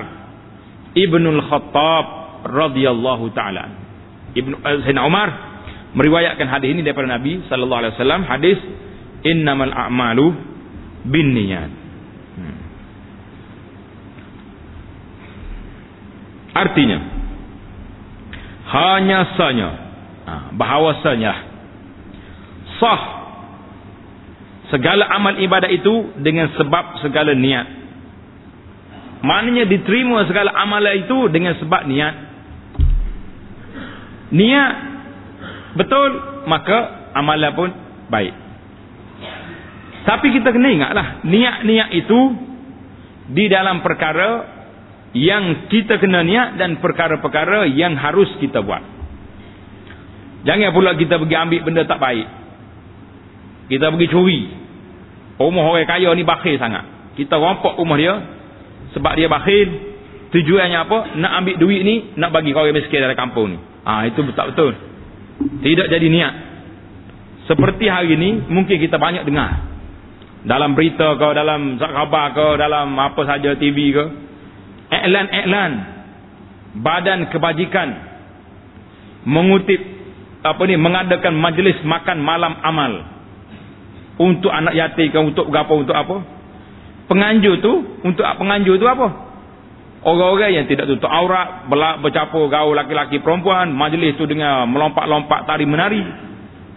Ibnul 0.92 1.40
Khattab 1.46 2.06
radhiyallahu 2.46 3.32
taala 3.34 3.64
Ibnu 4.36 4.54
uh, 4.60 4.78
Sayyidina 4.84 5.02
Umar 5.08 5.28
meriwayatkan 5.96 6.46
hadis 6.46 6.68
ini 6.74 6.84
daripada 6.84 7.10
Nabi 7.10 7.42
sallallahu 7.48 7.80
alaihi 7.80 7.94
wasallam. 7.96 8.22
Hadis 8.28 8.58
innamal 9.24 9.72
a'malu 9.72 10.26
binniyat 11.08 11.87
artinya 16.66 16.98
hanya 18.68 19.20
saja 19.38 19.68
ha, 20.28 20.34
bahawasanya 20.52 21.32
sah 22.78 23.02
segala 24.68 25.08
amal 25.08 25.36
ibadat 25.40 25.72
itu 25.72 26.12
dengan 26.20 26.52
sebab 26.56 27.00
segala 27.00 27.32
niat. 27.32 27.66
Maknanya 29.18 29.66
diterima 29.66 30.28
segala 30.30 30.54
amalan 30.54 31.08
itu 31.08 31.18
dengan 31.32 31.58
sebab 31.58 31.88
niat. 31.88 32.14
Niat 34.28 34.72
betul 35.74 36.08
maka 36.46 37.10
amalan 37.16 37.52
pun 37.56 37.68
baik. 38.12 38.34
Tapi 40.06 40.26
kita 40.32 40.54
kena 40.54 40.72
ingatlah 40.72 41.06
niat-niat 41.26 41.88
itu 41.92 42.20
di 43.28 43.44
dalam 43.52 43.84
perkara 43.84 44.57
yang 45.16 45.70
kita 45.72 45.96
kena 45.96 46.20
niat 46.20 46.60
dan 46.60 46.80
perkara-perkara 46.82 47.64
yang 47.70 47.96
harus 47.96 48.28
kita 48.42 48.60
buat. 48.60 48.84
Jangan 50.44 50.70
pula 50.70 50.94
kita 50.94 51.16
pergi 51.16 51.36
ambil 51.36 51.60
benda 51.64 51.82
tak 51.88 51.98
baik. 51.98 52.26
Kita 53.72 53.92
pergi 53.92 54.08
curi. 54.08 54.40
Rumah 55.38 55.64
orang 55.64 55.88
kaya 55.88 56.08
ni 56.12 56.24
bakhil 56.24 56.56
sangat. 56.58 57.14
Kita 57.14 57.38
rompak 57.38 57.78
rumah 57.78 57.98
dia 57.98 58.14
sebab 58.94 59.12
dia 59.16 59.26
bakhil. 59.26 59.68
Tujuannya 60.28 60.78
apa? 60.84 60.98
Nak 61.16 61.32
ambil 61.40 61.56
duit 61.56 61.80
ni 61.82 61.94
nak 62.20 62.30
bagi 62.36 62.52
orang 62.52 62.76
miskin 62.76 63.00
dalam 63.00 63.16
kampung 63.16 63.56
ni. 63.56 63.58
Ah 63.88 64.04
ha, 64.04 64.08
itu 64.08 64.20
betul-betul 64.20 64.88
tidak 65.38 65.86
jadi 65.90 66.06
niat. 66.10 66.34
Seperti 67.48 67.88
hari 67.88 68.18
ini 68.18 68.50
mungkin 68.50 68.76
kita 68.76 69.00
banyak 69.00 69.24
dengar. 69.24 69.64
Dalam 70.44 70.76
berita 70.76 71.18
ke, 71.18 71.28
dalam 71.34 71.80
khabar 71.80 72.26
ke, 72.36 72.46
dalam 72.60 72.94
apa 72.98 73.22
saja 73.24 73.56
TV 73.56 73.94
ke. 73.94 74.04
Iklan-iklan. 74.88 75.72
Badan 76.78 77.28
kebajikan. 77.32 77.88
Mengutip, 79.28 79.80
apa 80.44 80.62
ni, 80.64 80.76
mengadakan 80.80 81.34
majlis 81.36 81.80
makan 81.84 82.18
malam 82.22 82.54
amal. 82.64 82.92
Untuk 84.18 84.50
anak 84.50 84.74
yatim 84.74 85.14
untuk 85.30 85.50
apa, 85.52 85.72
untuk 85.74 85.94
apa. 85.94 86.16
Penganjur 87.08 87.64
tu, 87.64 87.72
untuk 88.04 88.24
penganjur 88.24 88.76
tu 88.76 88.84
apa? 88.84 89.28
Orang-orang 89.98 90.54
yang 90.54 90.66
tidak 90.70 90.86
tutup 90.86 91.10
aurat, 91.10 91.66
bercampur 91.98 92.46
gaul 92.46 92.70
laki-laki 92.76 93.18
perempuan, 93.18 93.74
majlis 93.74 94.14
itu 94.14 94.30
dengan 94.30 94.70
melompat-lompat 94.70 95.42
tari 95.42 95.66
menari. 95.66 96.02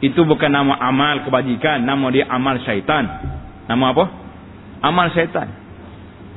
Itu 0.01 0.25
bukan 0.25 0.49
nama 0.49 0.81
amal 0.81 1.21
kebajikan, 1.21 1.85
nama 1.85 2.09
dia 2.09 2.25
amal 2.25 2.57
syaitan. 2.65 3.05
Nama 3.69 3.85
apa? 3.93 4.05
Amal 4.81 5.13
syaitan. 5.13 5.60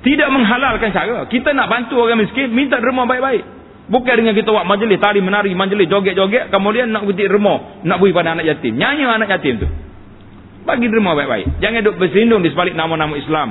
Tidak 0.04 0.28
menghalalkan 0.28 0.92
cara. 0.92 1.24
Kita 1.32 1.56
nak 1.56 1.72
bantu 1.72 1.96
orang 1.96 2.20
miskin, 2.20 2.52
minta 2.52 2.76
derma 2.76 3.08
baik-baik. 3.08 3.42
Bukan 3.88 4.14
dengan 4.16 4.36
kita 4.36 4.48
buat 4.52 4.68
majlis 4.68 5.00
tari 5.00 5.20
menari, 5.24 5.56
majlis 5.56 5.88
joget-joget, 5.88 6.52
kemudian 6.52 6.92
nak 6.92 7.08
butik 7.08 7.24
derma, 7.24 7.80
nak 7.84 8.00
beri 8.00 8.12
pada 8.12 8.36
anak 8.36 8.44
yatim. 8.44 8.76
Nyanyi 8.76 9.04
anak 9.08 9.28
yatim 9.32 9.64
tu. 9.64 9.68
Bagi 10.64 10.88
derma 10.92 11.16
baik-baik. 11.16 11.60
Jangan 11.60 11.80
duduk 11.84 11.96
bersindung 12.00 12.40
di 12.44 12.52
sebalik 12.52 12.76
nama-nama 12.76 13.16
Islam. 13.16 13.48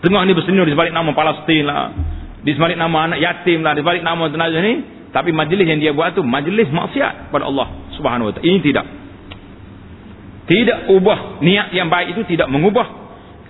Setengah 0.00 0.24
ni 0.24 0.32
bersenyum 0.32 0.64
di 0.64 0.72
sebalik 0.72 0.92
nama 0.92 1.10
Palestin 1.12 1.64
lah. 1.68 1.92
Di 2.40 2.52
sebalik 2.56 2.76
nama 2.80 3.12
anak 3.12 3.18
yatim 3.20 3.60
lah. 3.60 3.76
Di 3.76 3.84
sebalik 3.84 4.00
nama 4.00 4.28
tenaga 4.32 4.60
ni. 4.64 4.74
Tapi 5.08 5.32
majlis 5.32 5.64
yang 5.68 5.80
dia 5.80 5.92
buat 5.92 6.16
tu 6.16 6.24
majlis 6.24 6.68
maksiat 6.68 7.32
pada 7.32 7.48
Allah 7.48 7.68
subhanahu 7.96 8.28
wa 8.28 8.32
ta'ala. 8.32 8.44
Ini 8.44 8.58
tidak. 8.64 8.86
Tidak 10.48 10.78
ubah. 10.92 11.44
Niat 11.44 11.76
yang 11.76 11.92
baik 11.92 12.16
itu 12.16 12.24
tidak 12.32 12.48
mengubah. 12.48 12.88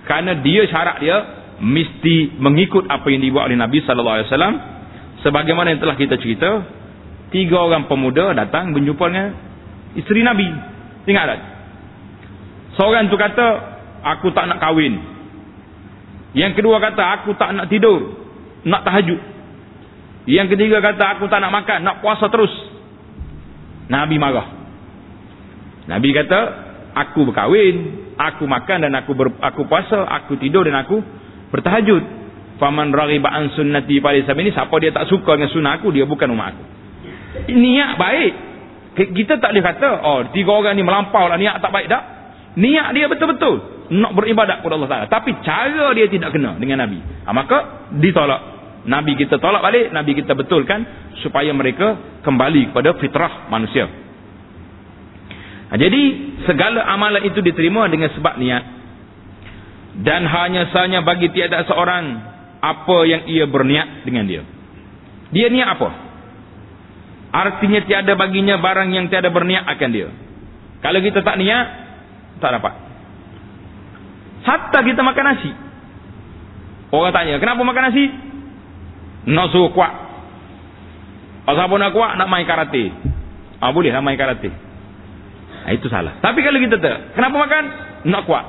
Kerana 0.03 0.43
dia 0.43 0.67
syarat 0.67 0.99
dia 0.99 1.38
mesti 1.59 2.39
mengikut 2.39 2.87
apa 2.87 3.07
yang 3.11 3.21
dibuat 3.23 3.51
oleh 3.51 3.59
Nabi 3.59 3.83
SAW. 3.83 4.27
Sebagaimana 5.23 5.75
yang 5.75 5.81
telah 5.83 5.99
kita 5.99 6.15
cerita. 6.19 6.63
Tiga 7.29 7.61
orang 7.61 7.85
pemuda 7.85 8.33
datang 8.33 8.73
berjumpa 8.73 9.05
dengan 9.05 9.29
isteri 9.93 10.25
Nabi. 10.25 10.49
Ingat 11.05 11.25
tak? 11.29 11.39
Seorang 12.73 13.05
tu 13.11 13.19
kata, 13.19 13.47
aku 14.01 14.33
tak 14.33 14.49
nak 14.49 14.57
kahwin. 14.57 14.97
Yang 16.33 16.61
kedua 16.61 16.77
kata 16.81 17.21
aku 17.21 17.33
tak 17.37 17.53
nak 17.53 17.69
tidur, 17.69 18.17
nak 18.65 18.85
tahajud. 18.85 19.19
Yang 20.29 20.57
ketiga 20.57 20.77
kata 20.81 21.17
aku 21.17 21.25
tak 21.25 21.41
nak 21.41 21.53
makan, 21.53 21.85
nak 21.85 22.01
puasa 22.05 22.29
terus. 22.29 22.53
Nabi 23.89 24.21
marah. 24.21 24.45
Nabi 25.89 26.13
kata 26.13 26.39
aku 26.93 27.29
berkahwin, 27.29 27.75
aku 28.13 28.45
makan 28.45 28.85
dan 28.85 28.93
aku 28.93 29.17
ber, 29.17 29.33
aku 29.41 29.65
puasa, 29.65 30.05
aku 30.05 30.37
tidur 30.37 30.61
dan 30.69 30.85
aku 30.85 31.01
bertahajud. 31.53 32.03
Faman 32.59 32.91
raghiba 32.91 33.31
an 33.31 33.55
sunnati 33.55 34.03
pada 34.03 34.19
ini 34.19 34.51
siapa 34.51 34.75
dia 34.83 34.91
tak 34.91 35.07
suka 35.07 35.39
dengan 35.39 35.47
sunnah 35.47 35.79
aku 35.79 35.95
dia 35.95 36.03
bukan 36.03 36.27
umat 36.35 36.53
aku. 36.53 36.63
Niat 37.55 37.91
baik. 37.95 38.33
Kita 38.99 39.39
tak 39.39 39.55
boleh 39.55 39.63
kata 39.63 39.89
oh 40.03 40.19
tiga 40.35 40.51
orang 40.51 40.75
ni 40.75 40.83
melampau 40.83 41.23
lah 41.31 41.39
niat 41.39 41.63
tak 41.63 41.71
baik 41.71 41.87
tak? 41.87 42.03
Niat 42.59 42.91
dia 42.91 43.07
betul-betul 43.07 43.79
nak 43.89 44.13
beribadat 44.13 44.61
kepada 44.61 44.73
Allah 44.77 44.89
Taala 44.89 45.05
tapi 45.09 45.33
cara 45.41 45.89
dia 45.97 46.05
tidak 46.05 46.29
kena 46.37 46.61
dengan 46.61 46.85
nabi 46.85 47.01
ha, 47.01 47.33
maka 47.33 47.89
ditolak 47.97 48.41
nabi 48.85 49.17
kita 49.17 49.41
tolak 49.41 49.65
balik 49.65 49.89
nabi 49.89 50.13
kita 50.13 50.37
betulkan 50.37 50.85
supaya 51.25 51.49
mereka 51.57 52.21
kembali 52.21 52.69
kepada 52.69 52.93
fitrah 53.01 53.49
manusia 53.49 53.89
ha, 55.69 55.73
jadi 55.73 56.01
segala 56.45 56.85
amalan 56.85 57.25
itu 57.25 57.41
diterima 57.41 57.89
dengan 57.89 58.13
sebab 58.13 58.37
niat 58.37 58.63
dan 59.99 60.27
hanya 60.29 60.69
sahaja 60.69 61.01
bagi 61.01 61.33
tiada 61.33 61.65
seorang 61.65 62.05
apa 62.59 62.97
yang 63.09 63.25
ia 63.25 63.49
berniat 63.49 64.05
dengan 64.05 64.29
dia 64.29 64.41
dia 65.33 65.47
niat 65.49 65.69
apa 65.79 65.89
artinya 67.33 67.81
tiada 67.85 68.13
baginya 68.13 68.61
barang 68.61 68.89
yang 68.93 69.05
tiada 69.09 69.33
berniat 69.33 69.65
akan 69.65 69.89
dia 69.89 70.09
kalau 70.79 70.99
kita 71.01 71.25
tak 71.25 71.35
niat 71.41 71.65
tak 72.39 72.55
dapat 72.55 72.89
Hatta 74.43 74.79
kita 74.83 75.01
makan 75.03 75.25
nasi. 75.35 75.51
Orang 76.89 77.13
tanya, 77.13 77.37
kenapa 77.37 77.61
makan 77.61 77.83
nasi? 77.91 78.05
Nak 79.29 79.51
kuat. 79.75 79.93
Pasal 81.43 81.65
apa 81.65 81.75
nak 81.75 81.91
kuat? 81.93 82.11
Nak 82.17 82.29
main 82.29 82.45
karate. 82.47 82.93
Ah 83.59 83.73
boleh 83.75 83.91
lah 83.91 84.01
main 84.01 84.15
karate. 84.15 84.49
Ah, 85.67 85.75
itu 85.75 85.91
salah. 85.91 86.17
Tapi 86.23 86.39
kalau 86.39 86.57
kita 86.57 86.79
tak, 86.79 87.13
kenapa 87.13 87.35
makan? 87.35 87.63
Nak 88.07 88.23
kuat. 88.25 88.45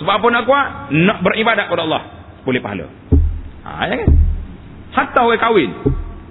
Sebab 0.00 0.12
apa 0.22 0.26
nak 0.32 0.42
kuat? 0.48 0.66
Nak 0.94 1.18
beribadat 1.20 1.68
kepada 1.68 1.84
Allah. 1.84 2.02
Boleh 2.46 2.60
pahala. 2.62 2.86
Ah, 3.62 3.86
ya 3.86 3.96
kan? 4.00 4.10
Hatta 4.92 5.20
orang 5.24 5.40
kahwin. 5.40 5.70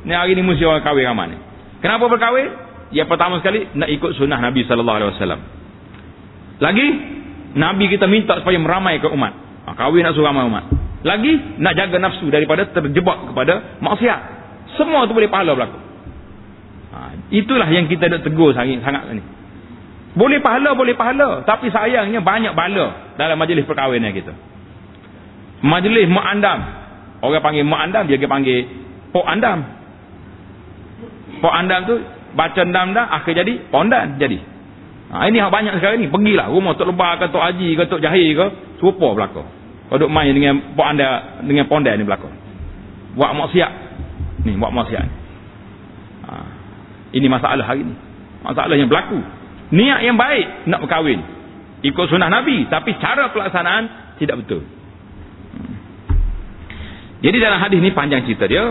Ni 0.06 0.14
hari 0.14 0.34
ni 0.34 0.42
mesti 0.42 0.66
orang 0.66 0.82
kahwin 0.82 1.06
ramai 1.06 1.34
ni. 1.34 1.38
Kenapa 1.82 2.06
berkahwin? 2.10 2.50
Yang 2.92 3.08
pertama 3.08 3.40
sekali 3.40 3.70
nak 3.74 3.90
ikut 3.90 4.12
sunnah 4.20 4.38
Nabi 4.38 4.68
wasallam. 4.68 5.40
Lagi 6.62 6.88
Nabi 7.58 7.86
kita 7.90 8.06
minta 8.06 8.38
supaya 8.44 8.58
meramai 8.62 9.02
ke 9.02 9.08
umat. 9.10 9.34
Ha, 9.66 9.74
kahwin 9.78 10.06
nak 10.06 10.14
suruh 10.14 10.30
ramai 10.30 10.46
umat. 10.46 10.66
Lagi 11.02 11.58
nak 11.58 11.74
jaga 11.74 11.98
nafsu 11.98 12.30
daripada 12.30 12.70
terjebak 12.70 13.34
kepada 13.34 13.82
maksiat. 13.82 14.20
Semua 14.78 15.10
tu 15.10 15.18
boleh 15.18 15.32
pahala 15.32 15.58
berlaku. 15.58 15.80
Ha, 16.94 16.98
itulah 17.34 17.66
yang 17.72 17.90
kita 17.90 18.12
nak 18.12 18.22
tegur 18.22 18.54
sangat, 18.54 18.84
sangat 18.86 19.04
ni. 19.16 19.24
Boleh 20.12 20.44
pahala, 20.44 20.76
boleh 20.76 20.96
pahala. 20.96 21.48
Tapi 21.48 21.72
sayangnya 21.72 22.20
banyak 22.20 22.52
bala 22.52 23.16
dalam 23.16 23.40
majlis 23.40 23.64
perkahwinan 23.64 24.12
kita. 24.12 24.36
Majlis 25.64 26.08
mak 26.12 26.28
andam. 26.36 26.60
Orang 27.22 27.44
panggil 27.46 27.64
mak 27.64 27.82
andam, 27.88 28.04
dia 28.10 28.20
panggil 28.28 28.68
pok 29.16 29.24
andam. 29.24 29.64
Pok 31.40 31.54
andam 31.54 31.80
tu 31.88 31.96
baca 32.36 32.60
andam 32.60 32.92
dah, 32.92 33.08
akhir 33.22 33.40
jadi 33.40 33.54
pondan 33.72 34.20
jadi. 34.20 34.52
Ha, 35.12 35.28
ini 35.28 35.44
hak 35.44 35.52
banyak 35.52 35.74
sekarang 35.80 36.00
ni. 36.00 36.08
Pergilah 36.08 36.48
rumah 36.48 36.72
Tok 36.80 36.88
Lebah 36.88 37.20
ke 37.20 37.26
Tok 37.36 37.44
Haji 37.44 37.70
ke 37.76 37.84
Tok 37.92 38.00
Jahir 38.00 38.32
ke. 38.32 38.46
Serupa 38.80 39.12
belakang. 39.12 39.44
Kau 39.92 40.00
duduk 40.00 40.08
main 40.08 40.32
dengan 40.32 40.72
pok 40.72 40.88
anda, 40.88 41.36
dengan 41.44 41.68
pondai 41.68 42.00
ni 42.00 42.08
belakang. 42.08 42.32
Buat 43.20 43.36
maksiat. 43.36 43.72
Ni, 44.48 44.56
buat 44.56 44.72
maksiat. 44.72 45.08
Ha, 46.32 46.34
ini 47.12 47.28
masalah 47.28 47.60
hari 47.60 47.84
ni. 47.84 47.92
Masalah 48.40 48.72
yang 48.80 48.88
berlaku. 48.88 49.20
Niat 49.72 50.00
yang 50.04 50.20
baik 50.20 50.68
nak 50.68 50.84
berkahwin. 50.84 51.20
Ikut 51.82 52.06
sunnah 52.12 52.28
Nabi. 52.28 52.68
Tapi 52.68 53.00
cara 53.00 53.32
pelaksanaan 53.32 54.16
tidak 54.20 54.44
betul. 54.44 54.62
Jadi 57.22 57.38
dalam 57.38 57.62
hadis 57.62 57.80
ni 57.80 57.96
panjang 57.96 58.28
cerita 58.28 58.46
dia. 58.50 58.66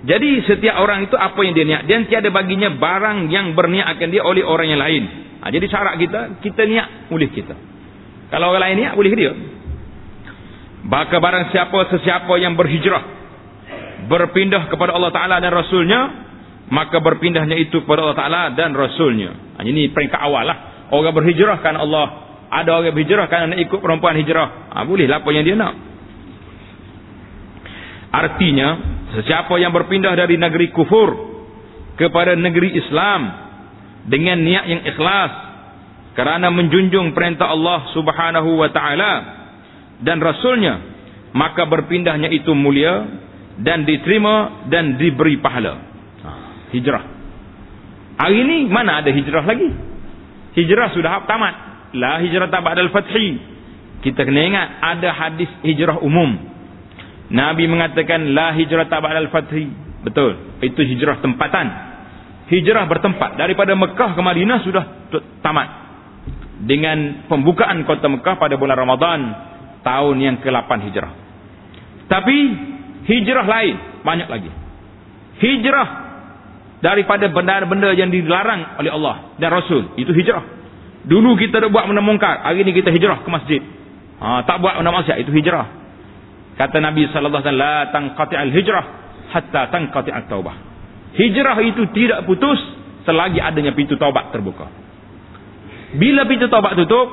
Jadi 0.00 0.44
setiap 0.48 0.80
orang 0.80 1.08
itu 1.08 1.16
apa 1.16 1.40
yang 1.44 1.52
dia 1.56 1.66
niat. 1.66 1.82
Dan 1.88 2.04
tiada 2.08 2.28
baginya 2.28 2.72
barang 2.72 3.32
yang 3.32 3.52
berniat 3.56 3.96
akan 3.96 4.08
dia 4.12 4.22
oleh 4.24 4.44
orang 4.44 4.68
yang 4.68 4.80
lain. 4.80 5.02
Ha, 5.40 5.48
jadi 5.48 5.66
syarat 5.72 5.96
kita, 5.96 6.20
kita 6.44 6.62
niat 6.68 7.08
boleh 7.08 7.28
kita. 7.32 7.56
Kalau 8.28 8.52
orang 8.52 8.62
lain 8.68 8.76
niat 8.84 8.94
boleh 8.96 9.12
dia. 9.16 9.32
Maka 10.84 11.16
barang 11.16 11.52
siapa 11.52 11.78
sesiapa 11.96 12.32
yang 12.40 12.56
berhijrah. 12.56 13.20
Berpindah 14.08 14.72
kepada 14.72 14.96
Allah 14.96 15.12
Ta'ala 15.12 15.36
dan 15.40 15.52
Rasulnya. 15.52 16.00
Maka 16.68 17.00
berpindahnya 17.00 17.56
itu 17.56 17.82
kepada 17.82 18.04
Allah 18.04 18.18
Ta'ala 18.18 18.42
dan 18.54 18.76
Rasulnya. 18.76 19.56
Ha, 19.56 19.64
ini 19.64 19.90
peringkat 19.90 20.20
awal 20.20 20.44
lah. 20.44 20.58
Orang 20.92 21.16
berhijrah 21.16 21.58
kan 21.64 21.74
Allah. 21.74 22.28
Ada 22.50 22.68
orang 22.82 22.94
berhijrah 22.94 23.26
kan 23.26 23.54
nak 23.54 23.58
ikut 23.58 23.80
perempuan 23.80 24.14
hijrah. 24.20 24.74
Ha, 24.74 24.84
bolehlah 24.84 25.24
apa 25.24 25.28
yang 25.32 25.44
dia 25.48 25.56
nak. 25.56 25.74
Artinya, 28.10 28.68
sesiapa 29.18 29.54
yang 29.62 29.70
berpindah 29.70 30.14
dari 30.18 30.34
negeri 30.34 30.74
kufur 30.74 31.30
kepada 31.94 32.34
negeri 32.34 32.74
Islam 32.74 33.20
dengan 34.10 34.42
niat 34.42 34.64
yang 34.66 34.82
ikhlas 34.82 35.32
kerana 36.18 36.50
menjunjung 36.50 37.14
perintah 37.14 37.54
Allah 37.54 37.86
Subhanahu 37.94 38.50
wa 38.58 38.68
taala 38.74 39.12
dan 40.02 40.18
rasulnya, 40.18 40.80
maka 41.36 41.68
berpindahnya 41.68 42.32
itu 42.32 42.50
mulia 42.56 43.06
dan 43.60 43.84
diterima 43.84 44.66
dan 44.72 44.96
diberi 44.96 45.38
pahala. 45.38 45.89
Hijrah. 46.70 47.04
Hari 48.20 48.36
ini 48.36 48.56
mana 48.68 49.00
ada 49.00 49.08
hijrah 49.08 49.44
lagi? 49.48 49.70
Hijrah 50.54 50.92
sudah 50.92 51.24
tamat. 51.24 51.54
La 51.96 52.20
hijrah 52.20 52.46
ba'dal 52.46 52.92
fathi. 52.92 53.40
Kita 54.04 54.24
kena 54.24 54.40
ingat 54.44 54.68
ada 54.80 55.08
hadis 55.12 55.50
hijrah 55.64 55.98
umum. 56.04 56.36
Nabi 57.30 57.64
mengatakan 57.70 58.36
la 58.36 58.52
hijrah 58.54 58.86
ba'dal 58.86 59.32
fathi. 59.32 59.66
Betul. 60.04 60.60
Itu 60.60 60.84
hijrah 60.84 61.20
tempatan. 61.24 61.66
Hijrah 62.50 62.84
bertempat 62.90 63.38
daripada 63.38 63.72
Mekah 63.78 64.18
ke 64.18 64.20
Madinah 64.20 64.58
sudah 64.66 64.84
tamat. 65.40 65.68
Dengan 66.60 67.24
pembukaan 67.24 67.86
kota 67.88 68.10
Mekah 68.10 68.36
pada 68.36 68.58
bulan 68.60 68.76
Ramadan 68.76 69.20
tahun 69.80 70.16
yang 70.20 70.36
ke-8 70.44 70.70
hijrah. 70.90 71.12
Tapi 72.10 72.36
hijrah 73.06 73.46
lain 73.48 73.76
banyak 74.04 74.28
lagi. 74.28 74.50
Hijrah 75.40 76.09
daripada 76.80 77.28
benda-benda 77.28 77.92
yang 77.92 78.08
dilarang 78.08 78.80
oleh 78.80 78.90
Allah 78.92 79.36
dan 79.36 79.48
Rasul 79.52 79.96
itu 80.00 80.10
hijrah. 80.16 80.44
Dulu 81.00 81.36
kita 81.36 81.64
dah 81.64 81.68
buat 81.72 81.88
benda 81.88 82.04
mungkar, 82.04 82.44
hari 82.44 82.60
ini 82.60 82.76
kita 82.76 82.92
hijrah 82.92 83.24
ke 83.24 83.28
masjid. 83.32 83.60
Ha, 84.20 84.44
tak 84.44 84.60
buat 84.60 84.76
benda 84.76 84.92
maksiat 84.92 85.16
itu 85.20 85.32
hijrah. 85.32 85.68
Kata 86.60 86.76
Nabi 86.76 87.08
wasallam, 87.08 87.56
"La 87.56 87.88
tanqati'al 87.88 88.52
hijrah 88.52 88.84
hatta 89.32 89.72
tanqati'at 89.72 90.28
taubah." 90.28 90.56
Hijrah 91.16 91.56
itu 91.64 91.88
tidak 91.96 92.28
putus 92.28 92.60
selagi 93.08 93.40
adanya 93.40 93.72
pintu 93.72 93.96
taubat 93.96 94.28
terbuka. 94.28 94.68
Bila 95.96 96.28
pintu 96.28 96.46
taubat 96.52 96.76
tutup, 96.76 97.08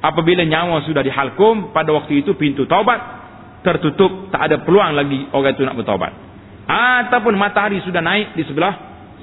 apabila 0.00 0.46
nyawa 0.46 0.86
sudah 0.86 1.02
dihalkum, 1.04 1.74
pada 1.74 1.92
waktu 1.92 2.22
itu 2.22 2.38
pintu 2.38 2.64
taubat 2.64 3.20
tertutup, 3.66 4.30
tak 4.30 4.48
ada 4.48 4.56
peluang 4.62 4.94
lagi 4.94 5.28
orang 5.34 5.52
itu 5.54 5.62
nak 5.66 5.76
bertaubat. 5.78 6.31
Ataupun 6.66 7.34
matahari 7.34 7.82
sudah 7.82 8.00
naik 8.00 8.38
di 8.38 8.46
sebelah 8.46 8.74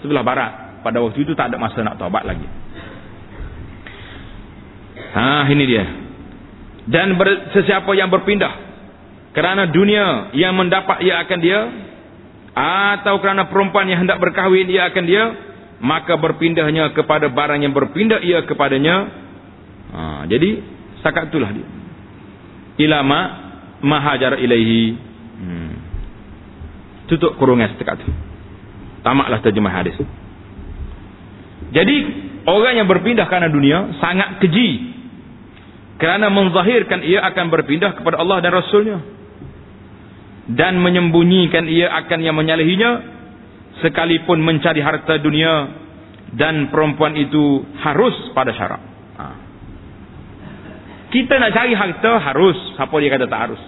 sebelah 0.03 0.23
barat, 0.23 0.51
pada 0.83 0.99
waktu 0.99 1.23
itu 1.23 1.33
tak 1.35 1.51
ada 1.51 1.57
masa 1.59 1.79
nak 1.83 1.99
taubat 1.99 2.23
lagi. 2.27 2.47
Ha, 5.09 5.47
ini 5.49 5.63
dia. 5.65 5.85
Dan 6.89 7.15
ber, 7.15 7.53
sesiapa 7.55 7.89
yang 7.95 8.09
berpindah 8.09 8.67
kerana 9.33 9.69
dunia 9.69 10.33
yang 10.33 10.57
mendapat 10.57 11.05
ia 11.05 11.21
akan 11.21 11.39
dia 11.39 11.59
atau 12.59 13.21
kerana 13.21 13.45
perempuan 13.45 13.85
yang 13.85 14.03
hendak 14.03 14.17
berkahwin 14.17 14.67
ia 14.67 14.89
akan 14.89 15.05
dia 15.05 15.23
maka 15.79 16.17
berpindahnya 16.17 16.91
kepada 16.97 17.29
barang 17.29 17.61
yang 17.61 17.71
berpindah 17.71 18.19
ia 18.25 18.41
kepadanya 18.41 18.95
ha, 19.93 20.01
jadi 20.25 20.65
setakat 20.97 21.29
itulah 21.29 21.53
dia 21.53 21.67
ilama 22.79 23.19
mahajar 23.83 24.39
ilaihi. 24.39 25.08
Tutup 27.09 27.35
kurungan 27.41 27.73
setakat 27.73 28.05
itu 28.05 28.13
tamaklah 29.01 29.39
terjemah 29.43 29.73
hadis. 29.73 29.95
Jadi 31.69 31.95
orang 32.47 32.81
yang 32.81 32.87
berpindah 32.89 33.25
kerana 33.29 33.47
dunia 33.51 33.99
sangat 34.01 34.41
keji. 34.43 34.97
Kerana 35.99 36.31
menzahirkan 36.31 37.03
ia 37.03 37.19
akan 37.27 37.51
berpindah 37.51 37.99
kepada 37.99 38.23
Allah 38.23 38.39
dan 38.39 38.51
Rasulnya. 38.55 38.99
Dan 40.49 40.81
menyembunyikan 40.81 41.67
ia 41.69 41.91
akan 41.93 42.19
yang 42.25 42.33
menyalahinya 42.33 43.19
sekalipun 43.85 44.41
mencari 44.41 44.81
harta 44.81 45.21
dunia 45.21 45.53
dan 46.33 46.73
perempuan 46.73 47.13
itu 47.17 47.63
harus 47.81 48.13
pada 48.37 48.53
syarat 48.53 48.81
ha. 49.17 49.25
kita 51.09 51.41
nak 51.41 51.53
cari 51.53 51.73
harta 51.73 52.11
harus. 52.21 52.57
Siapa 52.77 52.91
dia 53.01 53.09
kata 53.13 53.25
tak 53.29 53.41
harus 53.49 53.61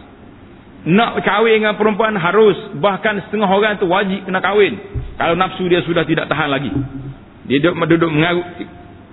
nak 0.82 1.22
kahwin 1.22 1.62
dengan 1.62 1.78
perempuan 1.78 2.18
harus 2.18 2.58
bahkan 2.82 3.22
setengah 3.30 3.46
orang 3.46 3.78
tu 3.78 3.86
wajib 3.86 4.26
kena 4.26 4.42
kahwin. 4.42 4.74
Kalau 5.18 5.38
nafsu 5.38 5.70
dia 5.70 5.86
sudah 5.86 6.02
tidak 6.02 6.26
tahan 6.26 6.50
lagi. 6.50 6.74
Dia 7.46 7.62
duduk, 7.62 7.86
duduk 7.86 8.10
mengarut 8.10 8.48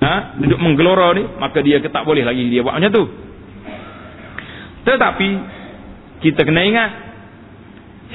ha? 0.00 0.14
duduk 0.40 0.58
menggelora 0.60 1.12
ni 1.12 1.28
maka 1.36 1.60
dia 1.60 1.82
tak 1.84 2.04
boleh 2.08 2.24
lagi 2.24 2.48
dia 2.48 2.64
buat 2.64 2.72
macam 2.72 2.92
tu. 2.92 3.04
Tetapi 4.88 5.30
kita 6.24 6.40
kena 6.48 6.62
ingat 6.64 6.90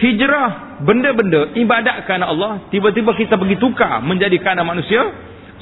hijrah 0.01 0.81
benda-benda 0.81 1.53
ibadat 1.53 2.09
kerana 2.09 2.33
Allah 2.33 2.65
tiba-tiba 2.73 3.13
kita 3.13 3.37
pergi 3.37 3.61
tukar 3.61 4.01
menjadi 4.01 4.33
kerana 4.41 4.65
manusia 4.65 5.13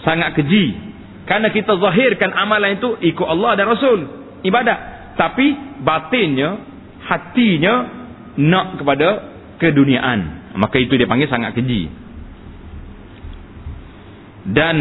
sangat 0.08 0.39
keji. 0.39 0.93
Kerana 1.27 1.54
kita 1.54 1.77
zahirkan 1.77 2.34
amalan 2.34 2.80
itu 2.80 2.97
ikut 2.97 3.27
Allah 3.27 3.60
dan 3.60 3.67
Rasul. 3.69 3.99
Ibadat. 4.41 4.80
Tapi 5.19 5.54
batinnya 5.86 6.70
hatinya 7.12 7.74
nak 8.39 8.80
kepada 8.80 9.08
keduniaan. 9.60 10.54
Maka 10.56 10.80
itu 10.80 10.95
dia 10.95 11.08
panggil 11.08 11.28
sangat 11.28 11.52
keji. 11.56 11.91
Dan 14.47 14.76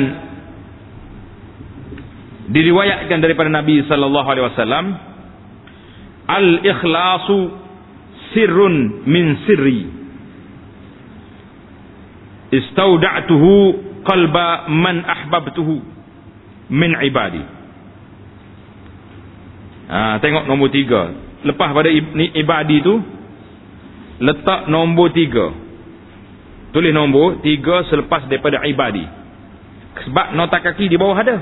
diriwayatkan 2.51 3.19
daripada 3.19 3.51
Nabi 3.51 3.83
sallallahu 3.87 4.29
alaihi 4.31 4.47
wasallam 4.51 4.87
al 6.27 6.49
ikhlasu 6.63 7.39
sirrun 8.35 9.07
min 9.07 9.27
sirri. 9.47 9.83
Istauda'tuhu 12.51 13.53
qalba 14.03 14.67
man 14.71 15.07
ahbabtuhu 15.07 15.75
min 16.71 16.91
ibadi. 16.99 17.43
Ha, 19.91 20.23
tengok 20.23 20.47
nombor 20.47 20.71
tiga 20.71 21.30
lepas 21.47 21.69
pada 21.73 21.89
ibadi 22.37 22.85
tu 22.85 22.95
letak 24.21 24.69
nombor 24.69 25.13
tiga 25.17 25.53
tulis 26.71 26.93
nombor 26.93 27.41
tiga 27.41 27.85
selepas 27.89 28.29
daripada 28.29 28.63
ibadi 28.69 29.05
sebab 30.07 30.37
nota 30.37 30.61
kaki 30.61 30.87
di 30.87 30.97
bawah 31.01 31.17
ada 31.17 31.37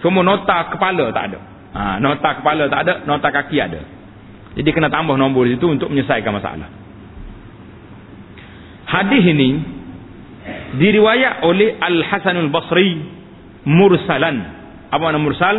semua 0.00 0.24
nota 0.24 0.72
kepala 0.72 1.12
tak 1.12 1.24
ada 1.32 1.38
ha, 1.76 1.80
nota 2.00 2.30
kepala 2.40 2.68
tak 2.68 2.80
ada 2.88 2.94
nota 3.04 3.28
kaki 3.30 3.56
ada 3.60 3.94
jadi 4.54 4.70
kena 4.70 4.88
tambah 4.90 5.18
nombor 5.18 5.50
itu 5.50 5.66
untuk 5.66 5.90
menyelesaikan 5.90 6.30
masalah. 6.30 6.70
Hadis 8.86 9.24
ini 9.26 9.50
diriwayat 10.78 11.42
oleh 11.42 11.74
Al 11.82 11.98
Hasanul 12.06 12.50
Basri 12.54 13.02
mursalan. 13.66 14.36
Apa 14.94 15.10
makna 15.10 15.18
mursal? 15.18 15.56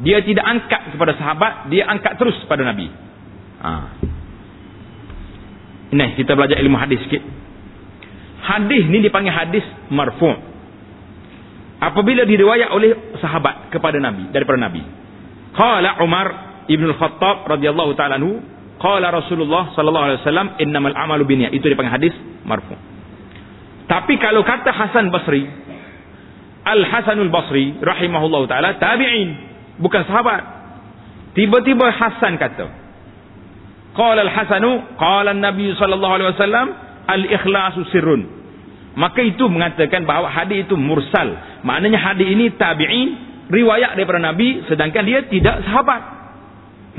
Dia 0.00 0.24
tidak 0.24 0.44
angkat 0.44 0.96
kepada 0.96 1.12
sahabat, 1.16 1.52
dia 1.68 1.84
angkat 1.84 2.16
terus 2.16 2.36
pada 2.48 2.64
Nabi. 2.64 2.88
Ha. 3.60 3.70
Ini 5.90 6.06
kita 6.16 6.32
belajar 6.38 6.56
ilmu 6.60 6.76
hadis 6.80 7.00
sikit. 7.04 7.20
Hadis 8.40 8.88
ni 8.88 9.04
dipanggil 9.04 9.34
hadis 9.34 9.66
marfu'. 9.92 10.48
Apabila 11.80 12.24
diriwayat 12.24 12.72
oleh 12.72 13.16
sahabat 13.20 13.72
kepada 13.72 14.00
Nabi 14.00 14.32
daripada 14.32 14.56
Nabi. 14.60 14.84
Qala 15.56 16.00
Umar 16.04 16.50
Ibn 16.70 16.84
Al-Khattab 16.94 17.50
radhiyallahu 17.50 17.92
taala 17.98 18.16
anhu 18.20 18.38
qala 18.78 19.10
Rasulullah 19.10 19.74
sallallahu 19.74 20.06
alaihi 20.06 20.20
wasallam 20.22 20.48
innamal 20.62 20.94
a'malu 20.94 21.26
binniyat 21.26 21.52
itu 21.52 21.66
dipanggil 21.66 21.98
hadis 21.98 22.14
marfu 22.46 22.78
tapi 23.90 24.14
kalau 24.22 24.46
kata 24.46 24.70
Hasan 24.70 25.10
Basri 25.10 25.44
Al 26.62 26.86
Hasanul 26.86 27.28
Basri 27.34 27.74
rahimahullahu 27.76 28.46
taala 28.46 28.78
tabi'in 28.78 29.49
bukan 29.80 30.04
sahabat 30.06 30.40
tiba-tiba 31.34 31.88
Hasan 31.90 32.36
kata 32.36 32.66
qala 33.96 34.20
Al 34.22 34.32
Hasanu 34.32 34.70
qala 35.00 35.34
Nabi 35.34 35.72
sallallahu 35.74 36.14
alaihi 36.14 36.30
wasallam 36.36 36.66
al 37.10 37.22
ikhlasu 37.26 37.82
sirrun 37.90 38.40
Maka 38.98 39.22
itu 39.22 39.46
mengatakan 39.46 40.02
bahawa 40.02 40.34
hadis 40.34 40.66
itu 40.66 40.74
mursal. 40.74 41.62
Maknanya 41.62 42.10
hadis 42.10 42.26
ini 42.26 42.50
tabi'in 42.58 43.08
riwayat 43.46 43.94
daripada 43.94 44.18
Nabi 44.18 44.66
sedangkan 44.66 45.02
dia 45.06 45.22
tidak 45.30 45.62
sahabat. 45.62 46.00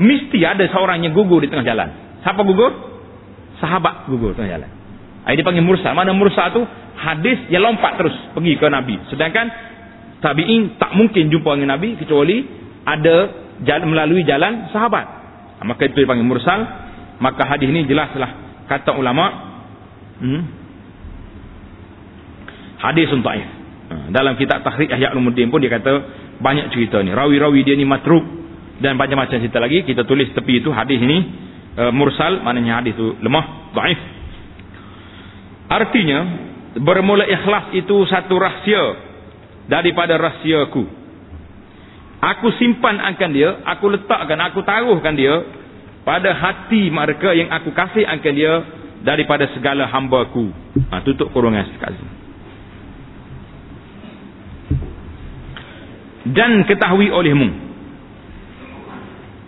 Mesti 0.00 0.40
ada 0.40 0.64
seorang 0.72 1.04
yang 1.04 1.12
gugur 1.12 1.44
di 1.44 1.52
tengah 1.52 1.66
jalan. 1.68 1.88
Siapa 2.24 2.40
gugur? 2.48 2.72
Sahabat 3.60 4.08
gugur 4.08 4.32
di 4.32 4.40
tengah 4.40 4.52
jalan. 4.56 4.70
Ini 5.28 5.36
dipanggil 5.36 5.62
mursal. 5.62 5.92
Mana 5.92 6.16
mursal 6.16 6.48
itu? 6.56 6.62
Hadis 6.96 7.38
yang 7.52 7.66
lompat 7.66 8.00
terus 8.00 8.16
pergi 8.32 8.56
ke 8.56 8.66
Nabi. 8.72 8.96
Sedangkan 9.12 9.46
tabi'in 10.24 10.80
tak 10.80 10.96
mungkin 10.96 11.28
jumpa 11.28 11.60
dengan 11.60 11.76
Nabi 11.76 12.00
kecuali 12.00 12.61
ada 12.82 13.16
jalan, 13.62 13.86
melalui 13.90 14.22
jalan 14.26 14.70
sahabat. 14.74 15.06
Maka 15.62 15.86
itu 15.86 16.02
dipanggil 16.02 16.26
mursal. 16.26 16.60
Maka 17.22 17.46
hadis 17.46 17.70
ini 17.70 17.86
jelaslah 17.86 18.64
kata 18.66 18.98
ulama. 18.98 19.26
Hmm, 20.22 20.42
hadis 22.82 23.10
dhaif. 23.10 23.48
Ha, 23.90 23.94
dalam 24.10 24.34
kitab 24.34 24.66
Tahrik 24.66 24.90
Yahya 24.90 25.14
Ulumuddin 25.14 25.50
pun 25.50 25.62
dia 25.62 25.70
kata 25.70 25.92
banyak 26.42 26.74
cerita 26.74 26.98
ni. 27.02 27.14
Rawi-rawi 27.14 27.62
dia 27.62 27.78
ni 27.78 27.86
matruk 27.86 28.22
dan 28.82 28.98
macam-macam 28.98 29.38
cerita 29.38 29.62
lagi. 29.62 29.86
Kita 29.86 30.02
tulis 30.02 30.34
tepi 30.34 30.62
itu 30.62 30.74
hadis 30.74 30.98
ini 30.98 31.18
uh, 31.78 31.92
mursal 31.94 32.42
maknanya 32.42 32.82
hadis 32.82 32.98
itu 32.98 33.14
lemah, 33.22 33.70
dhaif. 33.74 34.00
Artinya 35.70 36.18
bermula 36.82 37.24
ikhlas 37.24 37.72
itu 37.78 37.96
satu 38.10 38.34
rahsia 38.36 38.84
daripada 39.70 40.18
rahsiaku. 40.18 41.01
Aku 42.22 42.54
simpan 42.54 43.02
akan 43.02 43.30
dia, 43.34 43.50
aku 43.66 43.90
letakkan, 43.90 44.38
aku 44.46 44.62
taruhkan 44.62 45.18
dia 45.18 45.42
pada 46.06 46.30
hati 46.30 46.86
mereka 46.86 47.34
yang 47.34 47.50
aku 47.50 47.74
kasih 47.74 48.06
akan 48.06 48.32
dia 48.34 48.52
daripada 49.02 49.50
segala 49.50 49.90
hamba-Ku. 49.90 50.54
Ha, 50.90 51.02
tutup 51.02 51.34
kurungan 51.34 51.66
sekali. 51.74 52.22
dan 56.28 56.62
ketahui 56.70 57.10
olehmu 57.10 57.50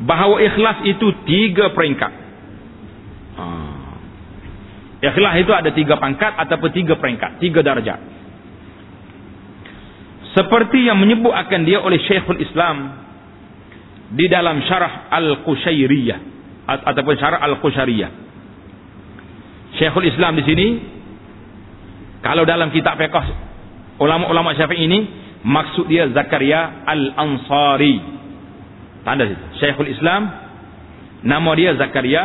bahawa 0.02 0.42
ikhlas 0.42 0.82
itu 0.82 1.06
tiga 1.22 1.70
peringkat 1.70 2.12
ha. 3.38 3.44
ikhlas 4.98 5.34
itu 5.38 5.52
ada 5.54 5.70
tiga 5.70 5.94
pangkat 6.02 6.34
ataupun 6.34 6.70
tiga 6.74 6.98
peringkat 6.98 7.38
tiga 7.38 7.62
darjah 7.62 7.98
seperti 10.34 10.90
yang 10.90 10.98
menyebut 10.98 11.30
akan 11.30 11.60
dia 11.62 11.78
oleh 11.78 12.02
Syekhul 12.02 12.42
Islam 12.42 13.06
di 14.14 14.26
dalam 14.26 14.58
syarah 14.66 15.08
Al-Qushairiyah 15.14 16.18
ataupun 16.66 17.14
syarah 17.16 17.38
Al-Qushariyah 17.38 18.10
Syekhul 19.78 20.06
Islam 20.06 20.38
di 20.38 20.44
sini 20.46 20.68
kalau 22.22 22.42
dalam 22.46 22.70
kitab 22.74 22.98
fiqh 22.98 23.14
ulama-ulama 24.02 24.54
Syafi'i 24.58 24.86
ini 24.86 25.00
maksud 25.44 25.86
dia 25.90 26.08
Zakaria 26.14 26.86
Al-Ansari. 26.88 28.00
Tanda 29.04 29.28
situ. 29.28 29.44
Syekhul 29.60 29.90
Islam 29.92 30.30
nama 31.26 31.50
dia 31.58 31.76
Zakaria 31.76 32.22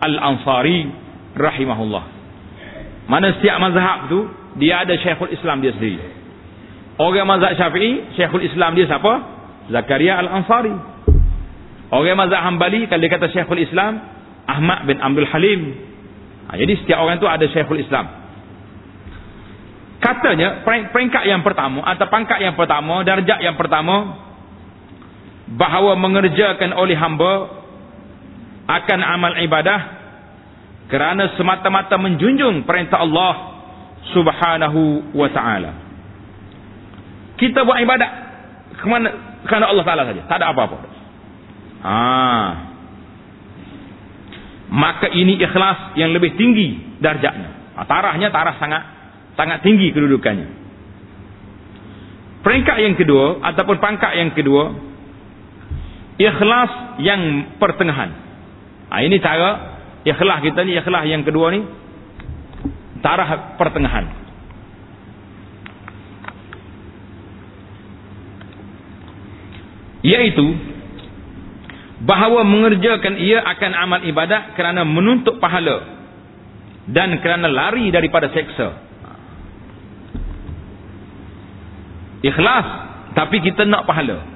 Al-Ansari 0.00 0.88
rahimahullah. 1.36 2.04
Mana 3.10 3.36
setiap 3.36 3.58
mazhab 3.58 4.08
tu 4.08 4.18
dia 4.62 4.86
ada 4.86 4.94
Syekhul 4.96 5.34
Islam 5.34 5.60
dia 5.60 5.74
sendiri 5.74 6.21
orang 7.00 7.28
mazhab 7.28 7.52
Syafi'i 7.56 8.16
Syekhul 8.18 8.44
Islam 8.44 8.76
dia 8.76 8.88
siapa? 8.88 9.12
Zakaria 9.72 10.18
Al-Ansari. 10.20 10.74
Orang 11.92 12.18
mazhab 12.18 12.40
Hambali 12.44 12.88
kalau 12.88 13.00
dia 13.00 13.12
kata 13.12 13.28
Syekhul 13.32 13.62
Islam 13.62 14.00
Ahmad 14.48 14.84
bin 14.88 14.98
Abdul 14.98 15.28
Halim. 15.28 15.60
Ha, 16.48 16.58
jadi 16.58 16.72
setiap 16.82 16.98
orang 17.00 17.16
tu 17.22 17.28
ada 17.30 17.44
Syekhul 17.46 17.80
Islam. 17.80 18.08
Katanya 20.02 20.66
peringkat 20.66 21.30
yang 21.30 21.46
pertama 21.46 21.86
atau 21.86 22.10
pangkat 22.10 22.42
yang 22.42 22.58
pertama, 22.58 23.06
darjat 23.06 23.38
yang 23.38 23.54
pertama 23.54 24.18
bahawa 25.46 25.94
mengerjakan 25.94 26.74
oleh 26.74 26.98
hamba 26.98 27.62
akan 28.66 29.00
amal 29.04 29.32
ibadah 29.38 29.80
kerana 30.90 31.38
semata-mata 31.38 31.96
menjunjung 32.02 32.66
perintah 32.66 32.98
Allah 32.98 33.34
Subhanahu 34.10 35.14
wa 35.14 35.28
taala. 35.30 35.91
Kita 37.42 37.66
buat 37.66 37.82
ibadat 37.82 38.10
ke 38.78 38.86
mana 38.86 39.08
kerana 39.50 39.66
Allah 39.66 39.82
Taala 39.82 40.06
saja, 40.06 40.22
tak 40.30 40.38
ada 40.38 40.54
apa-apa. 40.54 40.76
Ah. 41.82 42.50
Maka 44.70 45.10
ini 45.10 45.42
ikhlas 45.42 45.98
yang 45.98 46.14
lebih 46.14 46.38
tinggi 46.38 46.96
darjatnya. 47.02 47.74
Ah, 47.74 47.82
tarahnya 47.82 48.30
tarah 48.30 48.54
sangat 48.62 48.82
sangat 49.34 49.58
tinggi 49.66 49.90
kedudukannya. 49.90 50.62
Peringkat 52.46 52.76
yang 52.78 52.94
kedua 52.94 53.42
ataupun 53.42 53.76
pangkat 53.82 54.18
yang 54.18 54.30
kedua 54.34 54.74
ikhlas 56.22 56.98
yang 57.02 57.54
pertengahan. 57.58 58.10
Ha, 58.90 59.02
ini 59.02 59.18
cara 59.18 59.50
ikhlas 60.06 60.38
kita 60.46 60.62
ni 60.62 60.78
ikhlas 60.78 61.04
yang 61.10 61.26
kedua 61.26 61.50
ni 61.54 61.66
taraf 63.02 63.58
pertengahan. 63.58 64.06
Yaitu 70.02 70.46
bahawa 72.02 72.42
mengerjakan 72.42 73.14
ia 73.22 73.38
akan 73.46 73.72
amal 73.78 74.00
ibadat 74.02 74.58
kerana 74.58 74.82
menuntut 74.82 75.38
pahala 75.38 76.02
dan 76.90 77.14
kerana 77.22 77.46
lari 77.46 77.94
daripada 77.94 78.26
seksa. 78.34 78.82
Ikhlas 82.22 82.66
tapi 83.14 83.38
kita 83.42 83.62
nak 83.66 83.86
pahala. 83.86 84.26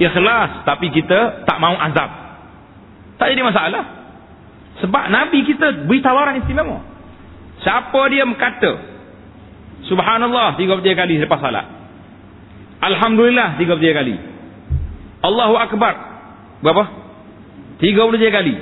Ikhlas 0.00 0.64
tapi 0.64 0.88
kita 0.88 1.44
tak 1.44 1.60
mau 1.60 1.76
azab. 1.76 2.10
Tak 3.20 3.28
jadi 3.28 3.44
masalah. 3.44 3.84
Sebab 4.80 5.04
Nabi 5.12 5.44
kita 5.44 5.86
beri 5.86 6.00
tawaran 6.00 6.40
istimewa. 6.40 6.80
Siapa 7.62 8.00
dia 8.10 8.26
berkata 8.26 8.94
Subhanallah 9.84 10.56
33 10.56 10.80
kali 10.96 11.14
selepas 11.20 11.40
salat. 11.44 11.83
Alhamdulillah 12.84 13.56
33 13.56 13.98
kali. 13.98 14.16
Allahu 15.24 15.54
Akbar. 15.56 15.94
Berapa? 16.60 16.84
33 17.80 18.36
kali. 18.36 18.54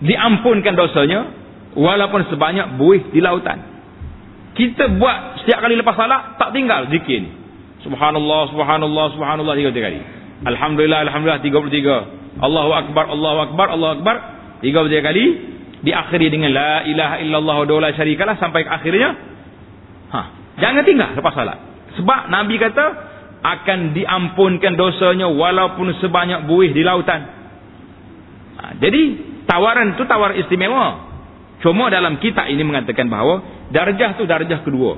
Diampunkan 0.00 0.74
dosanya 0.74 1.30
walaupun 1.78 2.26
sebanyak 2.26 2.74
buih 2.80 3.14
di 3.14 3.20
lautan. 3.22 3.62
Kita 4.56 4.90
buat 4.98 5.44
setiap 5.44 5.62
kali 5.62 5.78
lepas 5.78 5.94
salat 5.94 6.36
tak 6.36 6.50
tinggal 6.50 6.90
zikir 6.90 7.22
ni. 7.22 7.30
Subhanallah, 7.86 8.50
subhanallah, 8.52 9.04
subhanallah 9.16 9.54
tiga 9.56 9.72
kali. 9.72 10.00
Alhamdulillah, 10.44 11.06
alhamdulillah 11.08 11.40
33. 11.40 12.42
Allahu 12.44 12.70
akbar, 12.76 13.04
Allahu 13.08 13.38
akbar, 13.46 13.66
Allahu 13.72 13.92
akbar 14.00 14.16
33 14.64 15.06
kali 15.06 15.24
diakhiri 15.80 16.28
dengan 16.28 16.52
la 16.52 16.84
ilaha 16.84 17.16
illallah 17.24 17.56
wa 17.64 17.80
la 17.80 17.90
syarikalah 17.96 18.36
sampai 18.36 18.68
akhirnya. 18.68 19.16
Ha, 20.12 20.20
jangan 20.60 20.82
tinggal 20.84 21.14
lepas 21.16 21.32
salat. 21.32 21.69
Sebab 22.00 22.32
Nabi 22.32 22.56
kata 22.56 22.86
akan 23.40 23.96
diampunkan 23.96 24.72
dosanya 24.76 25.28
walaupun 25.28 25.92
sebanyak 26.00 26.48
buih 26.48 26.72
di 26.72 26.80
lautan. 26.80 27.20
Ha, 28.56 28.62
jadi 28.80 29.02
tawaran 29.44 29.96
itu 29.96 30.04
tawaran 30.08 30.36
istimewa. 30.40 31.08
Cuma 31.60 31.92
dalam 31.92 32.16
kitab 32.24 32.48
ini 32.48 32.64
mengatakan 32.64 33.08
bahawa 33.08 33.68
darjah 33.68 34.16
tu 34.16 34.24
darjah 34.24 34.64
kedua. 34.64 34.96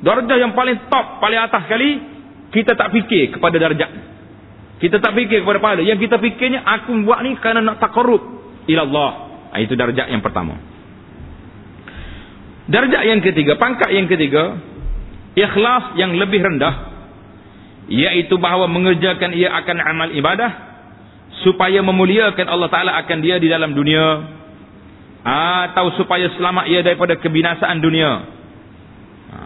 Darjah 0.00 0.36
yang 0.40 0.52
paling 0.52 0.88
top 0.88 1.20
paling 1.20 1.40
atas 1.40 1.68
sekali 1.68 1.90
kita 2.52 2.76
tak 2.76 2.92
fikir 2.92 3.36
kepada 3.36 3.56
darjah. 3.60 3.90
Kita 4.76 5.00
tak 5.00 5.16
fikir 5.16 5.44
kepada 5.44 5.60
pahala. 5.60 5.80
Yang 5.80 6.08
kita 6.08 6.20
fikirnya 6.20 6.60
aku 6.64 6.92
buat 7.04 7.24
ni 7.24 7.36
kerana 7.40 7.64
nak 7.64 7.80
takarub 7.80 8.20
ilallah. 8.68 9.10
Ha, 9.52 9.60
itu 9.64 9.72
darjah 9.72 10.12
yang 10.12 10.20
pertama. 10.20 10.60
Darjah 12.68 13.02
yang 13.08 13.24
ketiga 13.24 13.56
pangkat 13.56 13.96
yang 13.96 14.04
ketiga 14.10 14.75
ikhlas 15.36 15.94
yang 16.00 16.16
lebih 16.16 16.40
rendah 16.40 16.96
iaitu 17.86 18.34
bahawa 18.40 18.66
mengerjakan 18.66 19.36
ia 19.36 19.52
akan 19.62 19.76
amal 19.78 20.08
ibadah 20.10 20.50
supaya 21.44 21.84
memuliakan 21.84 22.46
Allah 22.48 22.68
Ta'ala 22.72 22.92
akan 23.04 23.18
dia 23.22 23.36
di 23.38 23.46
dalam 23.46 23.76
dunia 23.76 24.34
atau 25.26 25.92
supaya 25.98 26.30
selamat 26.34 26.64
ia 26.70 26.80
daripada 26.86 27.18
kebinasaan 27.18 27.78
dunia. 27.82 28.10
Ha. 29.30 29.38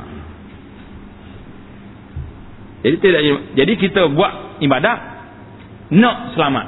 Jadi 2.86 2.96
tidak 3.00 3.20
jadi 3.58 3.72
kita 3.76 4.02
buat 4.12 4.62
ibadat 4.62 4.98
nak 5.90 6.36
selamat. 6.38 6.66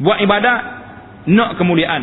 Buat 0.00 0.18
ibadat 0.24 0.60
nak 1.28 1.60
kemuliaan. 1.60 2.02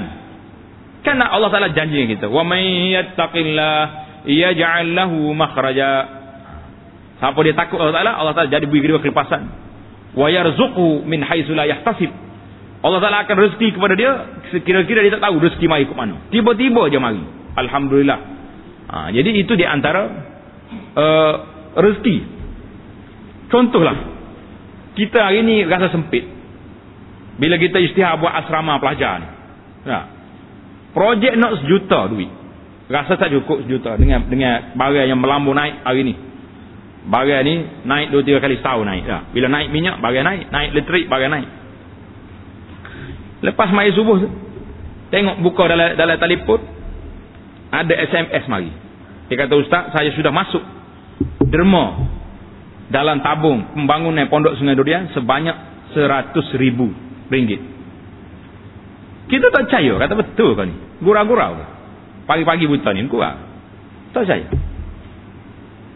Kan 1.02 1.22
Allah 1.22 1.50
Taala 1.50 1.74
janji 1.74 2.06
kita, 2.06 2.30
"Wa 2.30 2.46
may 2.46 2.94
yattaqillah 2.94 4.07
yaj'al 4.26 4.90
lahu 4.96 5.36
makhraja." 5.36 6.18
Siapa 7.18 7.40
dia 7.42 7.54
takut 7.58 7.78
Allah 7.82 7.94
Taala, 7.94 8.14
Allah 8.18 8.34
Taala 8.34 8.50
jadi 8.50 8.66
beri 8.66 8.88
dia 8.88 9.02
kelepasan. 9.02 9.44
Wa 10.18 10.32
yarzuqhu 10.32 11.06
min 11.06 11.22
haitsu 11.22 11.54
la 11.54 11.70
yahtasib. 11.70 12.10
Allah 12.78 13.02
Ta'ala 13.02 13.26
akan 13.26 13.38
rezeki 13.42 13.74
kepada 13.74 13.98
dia 13.98 14.12
Kira-kira 14.62 15.02
dia 15.02 15.18
tak 15.18 15.26
tahu 15.26 15.42
rezeki 15.42 15.66
mari 15.66 15.90
ke 15.90 15.98
mana 15.98 16.30
Tiba-tiba 16.30 16.94
je 16.94 17.02
mari 17.02 17.26
Alhamdulillah. 17.58 18.20
Ha, 18.86 19.10
jadi 19.10 19.34
itu 19.34 19.58
di 19.58 19.66
antara 19.66 20.06
uh, 20.94 21.34
rezeki. 21.74 22.18
Contohlah. 23.50 23.98
Kita 24.94 25.26
hari 25.26 25.42
ni 25.42 25.66
rasa 25.66 25.90
sempit. 25.90 26.22
Bila 27.42 27.58
kita 27.58 27.82
istihar 27.82 28.22
buat 28.22 28.30
asrama 28.30 28.78
pelajar 28.78 29.26
ni. 29.26 29.28
Ya. 29.90 30.00
Projek 30.94 31.34
nak 31.34 31.66
sejuta 31.66 32.14
duit. 32.14 32.30
Rasa 32.88 33.20
tak 33.20 33.36
cukup 33.36 33.68
sejuta 33.68 34.00
dengan 34.00 34.24
dengan 34.32 34.72
barang 34.72 35.08
yang 35.12 35.20
melambung 35.20 35.60
naik 35.60 35.84
hari 35.84 36.08
ni. 36.08 36.16
Barang 37.08 37.44
ni 37.44 37.84
naik 37.84 38.16
2 38.16 38.24
3 38.24 38.44
kali 38.44 38.56
setahun 38.64 38.88
naik. 38.88 39.04
Ya. 39.04 39.20
Bila 39.36 39.48
naik 39.52 39.68
minyak 39.76 40.00
barang 40.00 40.24
naik, 40.24 40.44
naik 40.48 40.70
elektrik 40.72 41.06
barang 41.12 41.32
naik. 41.32 41.50
Lepas 43.44 43.70
mai 43.76 43.92
subuh 43.92 44.24
tengok 45.12 45.44
buka 45.44 45.64
dalam 45.68 46.00
dalam 46.00 46.16
telefon 46.16 46.64
ada 47.76 47.94
SMS 48.08 48.44
mari. 48.48 48.72
Dia 49.28 49.36
kata 49.36 49.54
ustaz, 49.60 49.92
saya 49.92 50.08
sudah 50.16 50.32
masuk 50.32 50.64
derma 51.44 52.08
dalam 52.88 53.20
tabung 53.20 53.76
pembangunan 53.76 54.32
pondok 54.32 54.56
Sungai 54.56 54.80
Durian 54.80 55.12
sebanyak 55.12 55.92
100 55.92 56.32
ribu 56.56 56.96
ringgit. 57.28 57.60
Kita 59.28 59.52
tak 59.52 59.68
percaya, 59.68 60.00
kata 60.00 60.14
betul 60.16 60.56
kau 60.56 60.64
ni. 60.64 60.76
Gurau-gurau. 61.04 61.77
Pagi-pagi 62.28 62.68
buta 62.68 62.92
ni, 62.92 63.08
kurang. 63.08 63.40
Tak 64.12 64.28
percaya. 64.28 64.46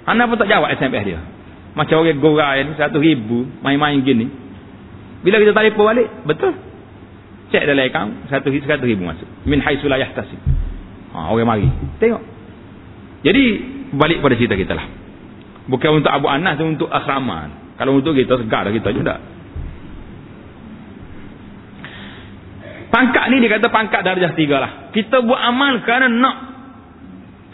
Anda 0.07 0.25
pun 0.25 0.39
tak 0.39 0.49
jawab 0.49 0.71
SMS 0.71 1.03
dia. 1.03 1.19
Macam 1.75 2.03
orang 2.03 2.19
gurau 2.19 2.51
ni, 2.55 2.71
100 2.75 2.95
ribu, 2.99 3.47
main-main 3.59 3.99
gini. 4.03 4.27
Bila 5.21 5.37
kita 5.37 5.53
telefon 5.53 5.85
balik, 5.91 6.07
betul. 6.25 6.55
Cek 7.51 7.63
dalam 7.67 7.83
akaun, 7.83 8.09
100 8.31 8.87
ribu 8.87 9.03
masuk. 9.03 9.27
Min 9.43 9.59
haisulah 9.59 9.99
yahtasi. 9.99 10.39
Ha, 11.11 11.29
orang 11.31 11.47
mari. 11.47 11.67
Tengok. 11.99 12.23
Jadi, 13.27 13.43
balik 13.93 14.23
pada 14.23 14.33
cerita 14.39 14.55
kita 14.55 14.73
lah. 14.73 14.87
Bukan 15.67 16.01
untuk 16.01 16.11
Abu 16.11 16.31
Anas, 16.31 16.57
untuk 16.63 16.87
asrama. 16.87 17.51
Kalau 17.75 17.99
untuk 17.99 18.15
kita, 18.15 18.39
segar 18.39 18.65
kita 18.71 18.89
juga. 18.95 19.19
Pangkat 22.91 23.31
ni 23.31 23.39
dia 23.39 23.55
kata 23.55 23.71
pangkat 23.71 24.03
darjah 24.03 24.35
tiga 24.35 24.59
lah. 24.59 24.71
Kita 24.91 25.23
buat 25.23 25.39
amal 25.39 25.79
kerana 25.87 26.11
nak 26.11 26.35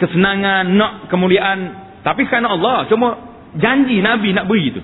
kesenangan, 0.02 0.66
nak 0.74 0.92
kemuliaan. 1.14 1.60
Tapi 2.02 2.26
kerana 2.26 2.58
Allah. 2.58 2.90
Cuma 2.90 3.08
janji 3.54 4.02
Nabi 4.02 4.34
nak 4.34 4.50
beri 4.50 4.74
itu. 4.74 4.82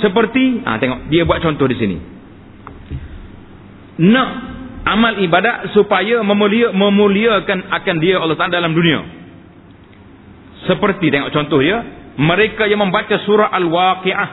Seperti, 0.00 0.64
ha, 0.64 0.80
tengok 0.80 1.12
dia 1.12 1.28
buat 1.28 1.44
contoh 1.44 1.68
di 1.68 1.76
sini. 1.76 1.96
Nak 4.00 4.28
amal 4.88 5.20
ibadat 5.20 5.76
supaya 5.76 6.24
memulia, 6.24 6.72
memuliakan 6.72 7.68
akan 7.68 7.96
dia 8.00 8.16
Allah 8.16 8.36
Taala 8.40 8.56
dalam 8.56 8.72
dunia. 8.72 9.04
Seperti 10.64 11.12
tengok 11.12 11.28
contoh 11.28 11.60
dia, 11.60 11.84
mereka 12.16 12.64
yang 12.64 12.80
membaca 12.80 13.20
surah 13.20 13.52
Al-Waqiah 13.52 14.30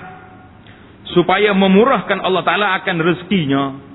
supaya 1.12 1.52
memurahkan 1.52 2.24
Allah 2.24 2.44
Taala 2.48 2.68
akan 2.80 2.96
rezekinya. 3.04 3.88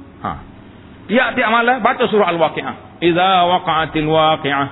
Tiap-tiap 1.05 1.49
malam 1.53 1.85
baca 1.85 2.05
surah 2.09 2.33
Al-Waqi'ah. 2.33 3.01
Iza 3.05 3.31
waqa'atil 3.45 4.09
waqi'ah. 4.09 4.69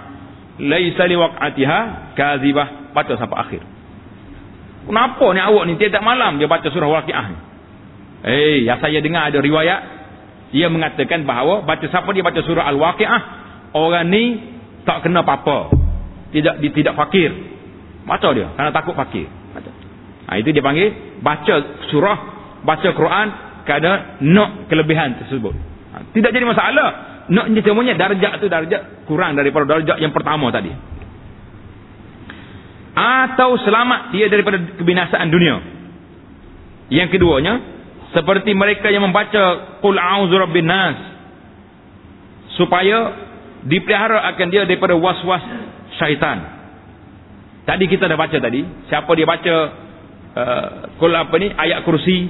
Laisa 0.63 1.05
liwaq'atiha 1.05 1.79
kazibah. 2.17 2.69
Baca 2.93 3.13
sampai 3.17 3.39
akhir. 3.41 3.63
Kenapa 4.83 5.27
ni 5.31 5.41
awak 5.41 5.65
ni 5.71 5.73
tiap-tiap 5.79 6.03
malam 6.03 6.43
dia 6.43 6.51
baca 6.51 6.67
surah 6.67 6.91
Waqi'ah 6.91 7.27
ni? 7.31 7.39
Eh, 8.23 8.57
yang 8.67 8.83
saya 8.83 8.99
dengar 8.99 9.31
ada 9.31 9.39
riwayat. 9.39 9.81
Dia 10.53 10.69
mengatakan 10.69 11.25
bahawa 11.25 11.65
baca 11.65 11.87
siapa 11.87 12.11
dia 12.13 12.21
baca 12.27 12.41
surah 12.43 12.67
Al-Waqi'ah. 12.67 13.21
Orang 13.73 14.11
ni 14.13 14.25
tak 14.85 15.07
kena 15.07 15.25
apa-apa. 15.25 15.73
Tidak 16.35 16.61
dia 16.61 16.71
tidak 16.75 16.95
fakir. 16.99 17.31
Baca 18.05 18.29
dia. 18.35 18.51
Kerana 18.53 18.71
takut 18.75 18.93
fakir. 18.99 19.31
Baca. 19.55 19.71
Ha, 20.29 20.31
itu 20.43 20.51
dia 20.51 20.61
panggil 20.61 21.19
baca 21.23 21.55
surah. 21.89 22.19
Baca 22.67 22.89
Quran. 22.93 23.27
Kerana 23.63 24.19
nak 24.21 24.67
kelebihan 24.67 25.15
tersebut. 25.23 25.55
Tidak 26.13 26.31
jadi 26.31 26.45
masalah. 26.45 26.89
Nak 27.33 27.47
semuanya 27.65 27.97
darjat 27.97 28.43
tu 28.43 28.47
darjat 28.51 29.07
kurang 29.09 29.39
daripada 29.39 29.79
darjat 29.79 29.97
yang 30.03 30.13
pertama 30.13 30.53
tadi. 30.53 30.73
Atau 32.93 33.57
selamat 33.57 34.13
dia 34.13 34.29
daripada 34.29 34.61
kebinasaan 34.77 35.29
dunia. 35.33 35.57
Yang 36.93 37.17
keduanya 37.17 37.55
seperti 38.13 38.53
mereka 38.53 38.93
yang 38.93 39.09
membaca 39.09 39.79
qul 39.81 39.97
a'udzu 39.97 40.37
rabbin 40.37 40.69
nas 40.69 40.97
supaya 42.61 43.17
dipelihara 43.65 44.29
akan 44.35 44.47
dia 44.53 44.69
daripada 44.69 44.93
was-was 44.93 45.41
syaitan. 45.97 46.61
Tadi 47.65 47.89
kita 47.89 48.11
dah 48.11 48.19
baca 48.19 48.37
tadi, 48.37 48.61
siapa 48.93 49.09
dia 49.17 49.25
baca 49.25 49.55
uh, 50.37 50.67
qul 51.01 51.17
apa 51.17 51.35
ni 51.41 51.49
ayat 51.49 51.87
kursi 51.89 52.29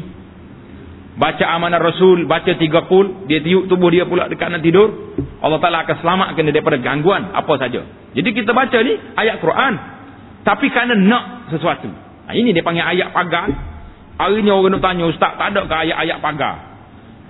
baca 1.12 1.44
amanah 1.44 1.76
rasul 1.76 2.24
baca 2.24 2.56
tiga 2.56 2.88
kul 2.88 3.28
dia 3.28 3.44
tiup 3.44 3.68
tubuh 3.68 3.92
dia 3.92 4.08
pula 4.08 4.32
dekat 4.32 4.48
nak 4.48 4.64
tidur 4.64 5.12
Allah 5.44 5.60
Ta'ala 5.60 5.84
akan 5.84 5.96
selamatkan 6.00 6.42
dia 6.48 6.54
daripada 6.54 6.78
gangguan 6.80 7.34
apa 7.36 7.52
saja. 7.60 7.84
Jadi 8.16 8.28
kita 8.32 8.56
baca 8.56 8.78
ni 8.80 8.96
ayat 8.96 9.36
Quran 9.42 9.72
tapi 10.42 10.72
kerana 10.72 10.96
nak 10.96 11.52
sesuatu. 11.52 11.90
Ha, 12.26 12.34
ini 12.34 12.56
dia 12.56 12.64
panggil 12.64 12.82
ayat 12.82 13.12
pagar. 13.12 13.50
Hari 14.16 14.44
ni 14.44 14.50
orang 14.54 14.78
nak 14.78 14.82
tanya 14.84 15.04
ustaz 15.10 15.34
tak 15.34 15.50
ada 15.52 15.66
ke 15.66 15.74
ayat-ayat 15.74 16.18
pagar? 16.22 16.54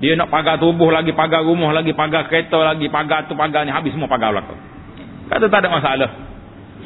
Dia 0.03 0.19
nak 0.19 0.29
pagar 0.29 0.59
tubuh 0.59 0.91
lagi 0.91 1.15
pagar 1.15 1.47
rumah 1.47 1.71
lagi 1.73 1.95
pagar 1.95 2.27
kereta 2.27 2.59
lagi 2.63 2.87
pagar 2.91 3.27
tu 3.27 3.35
pagar 3.35 3.67
ni. 3.67 3.73
Habis 3.75 3.97
semua 3.97 4.07
pagar 4.07 4.31
belakang 4.31 4.61
kata 5.33 5.47
tak 5.49 5.59
ada 5.65 5.69
masalah. 5.73 6.11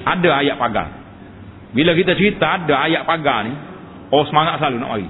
Ada 0.06 0.30
ayat 0.38 0.56
pagar. 0.56 0.88
Bila 1.74 1.98
kita 1.98 2.14
cerita 2.14 2.62
ada 2.62 2.86
ayat 2.86 3.02
pagar 3.04 3.44
ni 3.44 3.52
oh 4.14 4.22
semangat 4.30 4.62
selalu 4.62 4.76
nak 4.80 4.90
mari 4.96 5.08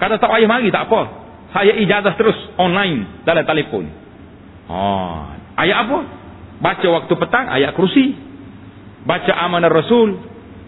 Kata 0.00 0.16
tak 0.16 0.32
payah 0.32 0.48
mari 0.48 0.72
tak 0.72 0.88
apa. 0.88 1.00
Saya 1.52 1.76
ijazah 1.76 2.16
terus 2.16 2.38
online 2.56 3.22
dalam 3.28 3.44
telefon. 3.44 3.84
Oh, 4.70 5.28
ayat 5.60 5.76
apa? 5.84 5.98
Baca 6.64 6.86
waktu 6.88 7.12
petang 7.20 7.46
ayat 7.52 7.76
kursi. 7.76 8.16
Baca 9.04 9.32
amanah 9.44 9.68
Rasul. 9.68 10.16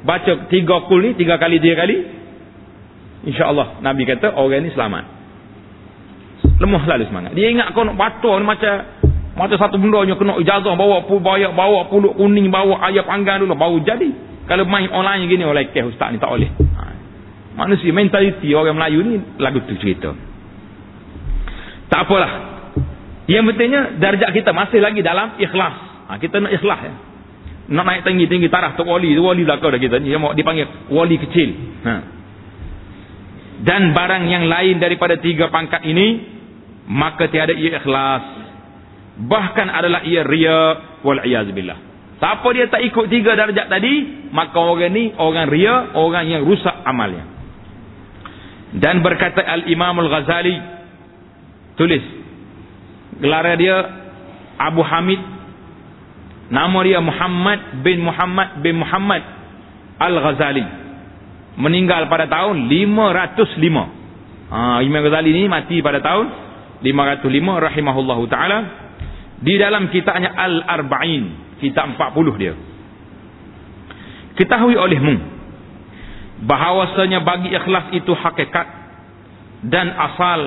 Baca 0.04 0.50
tiga 0.52 0.84
kul 0.90 1.00
ni 1.00 1.10
tiga 1.16 1.40
kali 1.40 1.62
tiga 1.62 1.80
kali. 1.80 1.96
InsyaAllah 3.22 3.80
Nabi 3.80 4.02
kata 4.04 4.36
orang 4.36 4.66
ni 4.66 4.70
selamat. 4.74 5.04
Lemah 6.58 6.82
lalu 6.84 7.04
semangat. 7.08 7.32
Dia 7.32 7.48
ingat 7.54 7.72
kau 7.72 7.86
nak 7.86 7.96
baca 7.96 8.30
ni 8.36 8.44
macam 8.44 8.74
macam 9.32 9.56
satu 9.56 9.80
benda 9.80 10.04
yang 10.04 10.20
kena 10.20 10.36
ijazah 10.44 10.76
bawa 10.76 11.08
bawa 11.08 11.48
bawa 11.56 11.80
puluk 11.88 12.20
kuning 12.20 12.52
bawa 12.52 12.84
ayat 12.84 13.08
panggang 13.08 13.40
dulu 13.40 13.56
baru 13.56 13.78
jadi. 13.80 14.10
Kalau 14.44 14.66
main 14.68 14.90
online 14.90 15.30
gini 15.30 15.46
oleh 15.46 15.70
keh 15.70 15.86
ustaz 15.86 16.12
ni 16.12 16.18
tak 16.20 16.28
boleh. 16.28 16.50
Ha. 16.50 16.91
Manusia 17.52 17.92
mentaliti 17.92 18.48
orang 18.56 18.76
Melayu 18.76 19.00
ni 19.04 19.14
lagu 19.36 19.60
tu 19.68 19.76
cerita. 19.76 20.16
Tak 21.92 22.08
apalah. 22.08 22.32
Yang 23.28 23.52
pentingnya 23.52 23.82
darjat 24.00 24.30
kita 24.32 24.50
masih 24.56 24.80
lagi 24.80 25.04
dalam 25.04 25.36
ikhlas. 25.36 25.74
Ha, 26.08 26.16
kita 26.16 26.40
nak 26.40 26.52
ikhlas 26.56 26.80
ya. 26.80 26.94
Nak 27.72 27.84
naik 27.84 28.02
tinggi-tinggi 28.08 28.48
taraf 28.50 28.74
tu 28.74 28.82
wali, 28.82 29.14
tu 29.14 29.22
wali 29.22 29.44
belakang 29.44 29.76
dah 29.76 29.80
kita 29.80 30.00
ni. 30.00 30.16
Mau 30.16 30.32
dipanggil 30.32 30.88
wali 30.88 31.16
kecil. 31.20 31.50
Ha. 31.84 31.94
Dan 33.62 33.94
barang 33.94 34.24
yang 34.26 34.48
lain 34.48 34.82
daripada 34.82 35.20
tiga 35.20 35.52
pangkat 35.52 35.86
ini 35.86 36.32
maka 36.88 37.30
tiada 37.30 37.54
ia 37.54 37.78
ikhlas. 37.78 38.24
Bahkan 39.22 39.68
adalah 39.68 40.02
ia 40.08 40.24
ria 40.24 40.60
wal 41.04 41.20
billah. 41.52 41.78
Siapa 42.22 42.48
dia 42.54 42.70
tak 42.70 42.86
ikut 42.86 43.10
tiga 43.10 43.34
darjat 43.34 43.66
tadi, 43.66 44.26
maka 44.30 44.54
orang 44.54 44.94
ni 44.94 45.10
orang 45.18 45.50
ria, 45.50 45.90
orang 45.98 46.24
yang 46.30 46.42
rusak 46.46 46.70
amalnya. 46.86 47.31
Dan 48.72 49.04
berkata 49.04 49.44
Al-Imam 49.44 49.92
Al-Ghazali 50.00 50.56
tulis 51.76 52.04
gelar 53.20 53.44
dia 53.60 53.76
Abu 54.56 54.80
Hamid 54.80 55.20
nama 56.48 56.78
dia 56.84 57.00
Muhammad 57.00 57.84
bin 57.84 58.00
Muhammad 58.00 58.48
bin 58.64 58.80
Muhammad 58.80 59.22
Al-Ghazali. 60.00 60.64
Meninggal 61.52 62.08
pada 62.08 62.24
tahun 62.32 62.64
505 62.64 64.48
ha, 64.48 64.80
Imam 64.80 65.04
Ghazali 65.04 65.36
ni 65.36 65.44
mati 65.52 65.84
pada 65.84 66.00
tahun 66.00 66.26
505 66.80 67.68
rahimahullahu 67.68 68.24
ta'ala. 68.32 68.58
Di 69.42 69.58
dalam 69.60 69.92
kitabnya 69.92 70.32
Al-Arba'in 70.32 71.56
kitab 71.60 71.92
40 71.92 72.40
dia. 72.40 72.54
Ketahui 74.32 74.80
olehmu 74.80 75.31
bahawasanya 76.42 77.22
bagi 77.22 77.54
ikhlas 77.54 77.94
itu 77.94 78.12
hakikat 78.12 78.66
dan 79.66 79.94
asal 79.94 80.40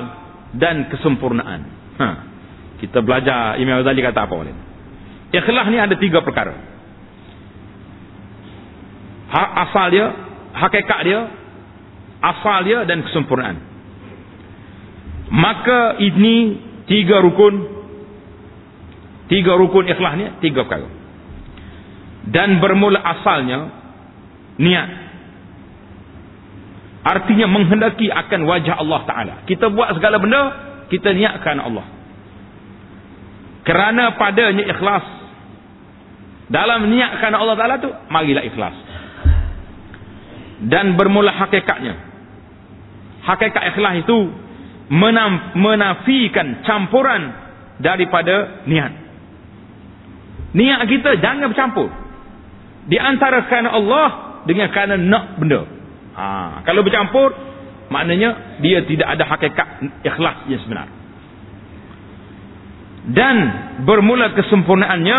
dan 0.56 0.92
kesempurnaan. 0.92 1.62
Ha. 1.96 2.08
Kita 2.84 3.00
belajar 3.00 3.56
Imam 3.60 3.80
Ghazali 3.80 4.04
kata 4.04 4.28
apa 4.28 4.36
ni? 4.44 4.54
Ikhlas 5.32 5.68
ni 5.72 5.78
ada 5.80 5.96
tiga 5.96 6.20
perkara. 6.20 6.56
Ha, 9.32 9.42
asal 9.68 9.88
dia, 9.92 10.06
hakikat 10.56 11.00
dia, 11.08 11.20
asal 12.20 12.60
dia 12.68 12.84
dan 12.84 13.04
kesempurnaan. 13.08 13.58
Maka 15.32 16.00
ini 16.04 16.60
tiga 16.86 17.24
rukun 17.24 17.56
tiga 19.26 19.58
rukun 19.58 19.90
ikhlas 19.90 20.14
ni 20.20 20.26
tiga 20.44 20.68
perkara. 20.70 20.86
dan 22.30 22.58
bermula 22.62 23.02
asalnya 23.02 23.70
niat 24.58 25.05
artinya 27.06 27.46
menghendaki 27.46 28.10
akan 28.10 28.50
wajah 28.50 28.82
Allah 28.82 29.02
Ta'ala. 29.06 29.34
Kita 29.46 29.70
buat 29.70 29.94
segala 29.94 30.18
benda 30.18 30.42
kita 30.90 31.14
niatkan 31.14 31.62
Allah. 31.62 31.86
Kerana 33.66 34.18
padanya 34.18 34.66
ikhlas. 34.66 35.06
Dalam 36.50 36.90
niatkan 36.90 37.34
Allah 37.34 37.56
Ta'ala 37.58 37.76
tu 37.78 37.90
marilah 38.10 38.42
ikhlas. 38.46 38.76
Dan 40.66 40.98
bermula 40.98 41.30
hakikatnya. 41.30 41.94
Hakikat 43.26 43.64
ikhlas 43.74 44.06
itu 44.06 44.18
menafikan 45.58 46.62
campuran 46.66 47.34
daripada 47.82 48.66
niat. 48.70 48.94
Niat 50.54 50.80
kita 50.86 51.18
jangan 51.22 51.50
bercampur. 51.50 51.90
Di 52.86 53.02
antara 53.02 53.50
kerana 53.50 53.74
Allah 53.74 54.08
dengan 54.46 54.70
kerana 54.70 54.96
nak 54.96 55.42
benda. 55.42 55.75
Ha, 56.16 56.64
kalau 56.64 56.82
bercampur, 56.82 57.36
maknanya 57.92 58.60
dia 58.64 58.84
tidak 58.88 59.08
ada 59.08 59.24
hakikat 59.28 59.68
ikhlas 60.04 60.38
yang 60.48 60.62
sebenar. 60.64 60.88
Dan 63.06 63.36
bermula 63.86 64.34
kesempurnaannya 64.34 65.18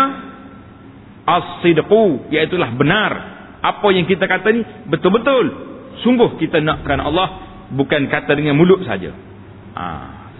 as-sidqu, 1.23 2.33
iaitu 2.33 2.57
benar. 2.75 3.11
Apa 3.61 3.87
yang 3.93 4.05
kita 4.09 4.25
kata 4.25 4.47
ni 4.53 4.61
betul-betul. 4.89 5.45
Sungguh 6.05 6.37
kita 6.37 6.61
nak 6.61 6.85
kerana 6.85 7.09
Allah, 7.09 7.27
bukan 7.73 8.05
kata 8.09 8.37
dengan 8.37 8.57
mulut 8.57 8.83
saja. 8.83 9.13
Ha, 9.77 9.83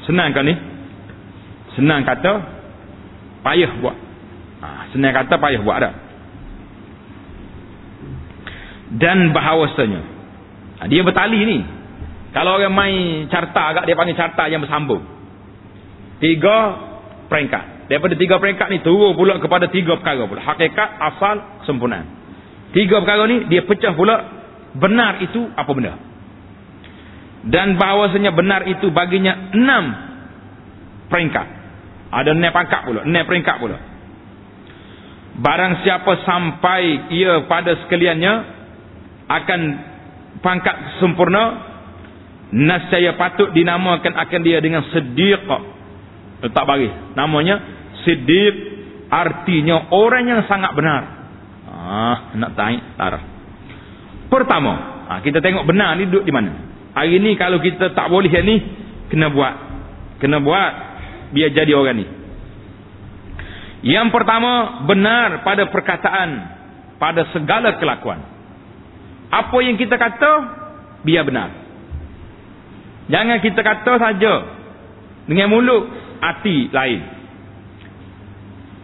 senang 0.09 0.33
kan 0.33 0.43
ni? 0.43 0.55
Senang 1.77 2.01
kata, 2.01 2.31
payah 3.45 3.71
buat. 3.77 3.97
Ha, 4.61 4.67
senang 4.91 5.13
kata, 5.13 5.33
payah 5.37 5.61
buat 5.61 5.77
dah 5.79 5.93
dan 8.93 9.35
bahawasanya 9.35 10.16
ha, 10.79 10.87
dia 10.89 11.01
bertali 11.01 11.39
ni. 11.43 11.59
Kalau 12.35 12.59
orang 12.59 12.73
main 12.73 13.25
carta 13.31 13.73
agak 13.73 13.83
dia 13.89 13.95
panggil 13.97 14.13
carta 14.13 14.45
yang 14.51 14.61
bersambung. 14.61 15.01
Tiga 16.21 16.57
peringkat. 17.31 17.87
Daripada 17.87 18.13
tiga 18.19 18.35
peringkat 18.37 18.67
ni 18.67 18.79
turun 18.83 19.15
pula 19.15 19.39
kepada 19.39 19.71
tiga 19.71 19.95
perkara 19.95 20.27
pula. 20.27 20.43
Hakikat 20.43 20.89
asal 21.01 21.35
kesempurnaan. 21.63 22.05
Tiga 22.75 22.99
perkara 22.99 23.25
ni 23.31 23.47
dia 23.47 23.63
pecah 23.63 23.95
pula 23.95 24.15
benar 24.75 25.23
itu 25.23 25.49
apa 25.55 25.71
benda. 25.71 25.95
Dan 27.47 27.79
bahawasanya 27.79 28.35
benar 28.35 28.67
itu 28.67 28.91
baginya 28.91 29.55
enam 29.55 29.85
peringkat. 31.07 31.47
Ada 32.11 32.35
enam 32.35 32.51
pangkat 32.51 32.81
pula 32.83 33.01
enam 33.07 33.23
peringkat 33.23 33.55
pula. 33.57 33.77
Barang 35.37 35.85
siapa 35.85 36.25
sampai 36.25 37.13
ia 37.13 37.45
pada 37.45 37.77
sekaliannya 37.85 38.33
akan 39.31 39.61
pangkat 40.41 41.01
sempurna 41.01 41.75
nascaya 42.53 43.15
patut 43.19 43.51
dinamakan 43.51 44.15
akan 44.15 44.41
dia 44.43 44.57
dengan 44.63 44.85
siddiq. 44.91 45.45
Tak 46.37 46.65
bagi 46.69 46.89
namanya 47.17 47.59
siddiq 48.05 48.55
artinya 49.09 49.89
orang 49.89 50.23
yang 50.29 50.41
sangat 50.45 50.71
benar. 50.77 51.01
Ah 51.67 52.17
nak 52.37 52.51
tanya 52.53 52.81
tarah 52.95 53.23
pertama 54.27 54.73
ah, 55.07 55.19
kita 55.23 55.39
tengok 55.39 55.63
benar 55.65 55.95
ni 55.97 56.07
duduk 56.07 56.27
di 56.27 56.33
mana. 56.35 56.51
Hari 56.93 57.21
ni 57.21 57.37
kalau 57.37 57.61
kita 57.61 57.93
tak 57.93 58.09
boleh 58.09 58.29
yang 58.29 58.45
ni 58.45 58.57
kena 59.09 59.29
buat. 59.29 59.55
Kena 60.17 60.41
buat 60.41 60.71
biar 61.33 61.53
jadi 61.53 61.71
orang 61.77 61.97
ni. 61.97 62.05
Yang 63.85 64.09
pertama 64.09 64.83
benar 64.89 65.45
pada 65.45 65.69
perkataan 65.69 66.29
pada 66.97 67.29
segala 67.29 67.77
kelakuan 67.77 68.36
apa 69.27 69.57
yang 69.59 69.75
kita 69.75 69.99
kata 69.99 70.31
biar 71.03 71.23
benar. 71.27 71.49
Jangan 73.07 73.37
kita 73.43 73.59
kata 73.63 73.93
saja 73.99 74.33
dengan 75.27 75.47
mulut 75.51 75.83
hati 76.23 76.71
lain. 76.71 76.99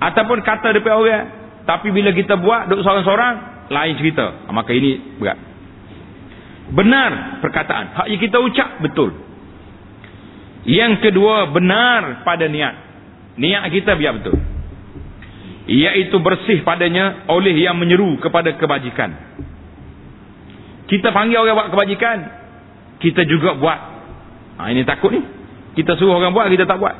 Ataupun 0.03 0.39
kata 0.43 0.75
depan 0.75 0.99
orang 0.99 1.25
tapi 1.63 1.95
bila 1.95 2.11
kita 2.11 2.35
buat 2.39 2.67
duduk 2.67 2.83
seorang-seorang 2.83 3.33
lain 3.71 3.93
cerita. 3.99 4.47
Ah, 4.47 4.53
maka 4.55 4.75
ini 4.75 4.99
berat. 5.19 5.39
Benar 6.75 7.39
perkataan. 7.39 7.95
Hak 7.95 8.07
yang 8.11 8.19
kita 8.19 8.37
ucap 8.43 8.83
betul. 8.83 9.15
Yang 10.67 11.07
kedua 11.07 11.51
benar 11.51 12.23
pada 12.27 12.47
niat. 12.47 12.75
Niat 13.39 13.63
kita 13.71 13.95
biar 13.95 14.19
betul. 14.19 14.35
Iaitu 15.63 16.19
bersih 16.19 16.67
padanya 16.67 17.23
oleh 17.31 17.55
yang 17.55 17.79
menyeru 17.79 18.19
kepada 18.19 18.51
kebajikan 18.59 19.15
kita 20.93 21.09
panggil 21.09 21.41
orang 21.41 21.57
buat 21.57 21.69
kebajikan. 21.73 22.17
Kita 23.01 23.25
juga 23.25 23.57
buat. 23.57 23.79
Ha, 24.61 24.69
ini 24.69 24.85
takut 24.85 25.09
ni. 25.09 25.25
Kita 25.73 25.97
suruh 25.97 26.21
orang 26.21 26.37
buat, 26.37 26.45
kita 26.53 26.69
tak 26.69 26.77
buat. 26.77 26.93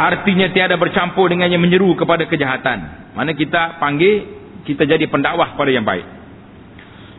Artinya 0.00 0.48
tiada 0.56 0.80
bercampur 0.80 1.28
dengan 1.28 1.52
yang 1.52 1.60
menyeru 1.60 1.92
kepada 1.92 2.24
kejahatan. 2.24 3.12
Mana 3.12 3.36
kita 3.36 3.76
panggil, 3.76 4.24
kita 4.64 4.88
jadi 4.88 5.04
pendakwah 5.12 5.52
pada 5.60 5.68
yang 5.68 5.84
baik. 5.84 6.08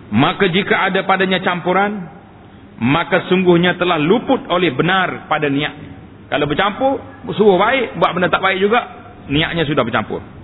Maka 0.10 0.50
jika 0.50 0.90
ada 0.90 1.06
padanya 1.06 1.46
campuran, 1.46 2.10
maka 2.82 3.30
sungguhnya 3.30 3.78
telah 3.78 4.02
luput 4.02 4.50
oleh 4.50 4.74
benar 4.74 5.30
pada 5.30 5.46
niat. 5.46 5.78
Kalau 6.34 6.50
bercampur, 6.50 7.06
suruh 7.38 7.62
baik, 7.62 8.02
buat 8.02 8.18
benda 8.18 8.34
tak 8.34 8.42
baik 8.42 8.58
juga, 8.66 8.82
niatnya 9.30 9.62
sudah 9.70 9.86
bercampur. 9.86 10.35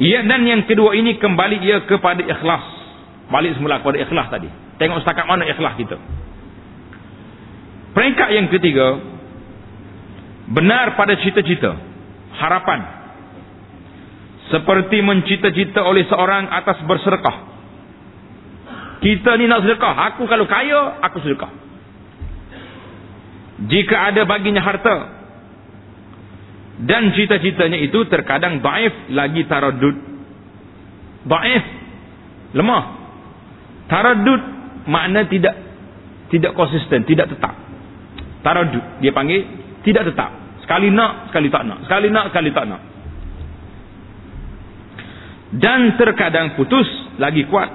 Ya 0.00 0.24
dan 0.24 0.48
yang 0.48 0.64
kedua 0.64 0.96
ini 0.96 1.20
kembali 1.20 1.60
ia 1.60 1.84
kepada 1.84 2.24
ikhlas. 2.24 2.64
Balik 3.28 3.60
semula 3.60 3.84
kepada 3.84 4.00
ikhlas 4.00 4.32
tadi. 4.32 4.48
Tengok 4.80 5.04
setakat 5.04 5.28
mana 5.28 5.44
ikhlas 5.44 5.76
kita. 5.76 6.00
Peringkat 7.92 8.28
yang 8.32 8.48
ketiga 8.48 8.96
benar 10.48 10.96
pada 10.96 11.20
cita-cita, 11.20 11.76
harapan. 12.40 12.80
Seperti 14.48 15.04
mencita-cita 15.04 15.84
oleh 15.84 16.08
seorang 16.08 16.48
atas 16.48 16.80
bersedekah. 16.88 17.36
Kita 19.04 19.36
ni 19.36 19.46
nak 19.46 19.68
sedekah, 19.68 19.94
aku 20.12 20.24
kalau 20.26 20.48
kaya, 20.48 20.96
aku 21.04 21.20
sedekah. 21.22 21.52
Jika 23.68 23.96
ada 24.10 24.24
baginya 24.24 24.64
harta, 24.64 25.19
dan 26.80 27.12
cita-citanya 27.12 27.76
itu 27.76 28.08
terkadang 28.08 28.64
daif 28.64 29.12
lagi 29.12 29.44
taradud 29.44 29.96
daif. 31.28 31.64
Lemah. 32.56 32.84
Taradud 33.86 34.42
makna 34.88 35.28
tidak 35.28 35.54
tidak 36.32 36.56
konsisten 36.56 37.04
tidak 37.04 37.28
tetap. 37.28 37.52
Taradud 38.40 39.02
dia 39.04 39.12
panggil 39.12 39.44
tidak 39.84 40.08
tetap. 40.08 40.30
Sekali 40.64 40.88
nak 40.88 41.28
sekali 41.28 41.52
tak 41.52 41.62
nak. 41.68 41.78
Sekali 41.84 42.08
nak 42.08 42.24
sekali 42.32 42.50
tak 42.54 42.64
nak. 42.64 42.82
Dan 45.50 45.98
terkadang 45.98 46.54
putus 46.54 46.86
lagi 47.20 47.44
kuat. 47.50 47.68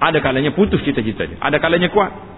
Ada 0.00 0.20
kalanya 0.22 0.54
putus 0.54 0.80
cita-citanya. 0.84 1.42
Ada 1.42 1.58
kalanya 1.58 1.90
kuat 1.90 2.29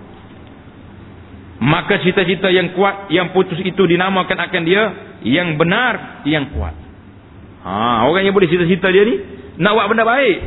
maka 1.63 2.03
cita-cita 2.03 2.51
yang 2.51 2.75
kuat 2.75 3.07
yang 3.15 3.31
putus 3.31 3.55
itu 3.63 3.87
dinamakan 3.87 4.35
akan 4.35 4.63
dia 4.67 4.83
yang 5.23 5.55
benar 5.55 6.27
yang 6.27 6.51
kuat. 6.51 6.75
Ha, 7.63 8.03
orang 8.03 8.27
yang 8.27 8.35
boleh 8.35 8.51
cita-cita 8.51 8.91
dia 8.91 9.07
ni 9.07 9.17
nak 9.63 9.79
buat 9.79 9.87
benda 9.87 10.03
baik. 10.03 10.39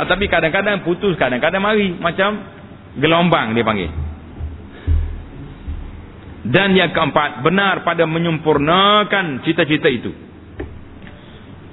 Ha, 0.00 0.08
tapi 0.08 0.24
kadang-kadang 0.24 0.80
putus 0.80 1.20
kadang-kadang 1.20 1.60
mari. 1.60 1.92
Macam 2.00 2.40
gelombang 2.96 3.52
dia 3.52 3.60
panggil. 3.60 3.92
Dan 6.48 6.72
yang 6.72 6.96
keempat 6.96 7.44
benar 7.44 7.84
pada 7.84 8.08
menyempurnakan 8.08 9.44
cita-cita 9.44 9.92
itu. 9.92 10.16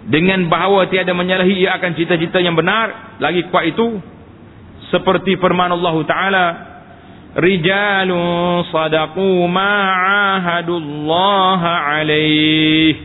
Dengan 0.04 0.52
bahawa 0.52 0.92
tiada 0.92 1.16
menyalahi 1.16 1.64
ia 1.64 1.80
akan 1.80 1.96
cita-cita 1.96 2.44
yang 2.44 2.60
benar. 2.60 3.16
Lagi 3.24 3.48
kuat 3.48 3.72
itu 3.72 4.04
seperti 4.92 5.39
firman 5.39 5.72
Allah 5.72 5.96
Ta'ala 6.04 6.46
rijalun 7.36 8.64
sadaqu 8.72 9.48
ma'ahadullaha 9.48 11.72
alaih. 12.00 12.96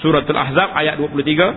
Surat 0.00 0.24
al-ahzab 0.28 0.70
ayat 0.76 0.98
23 1.00 1.54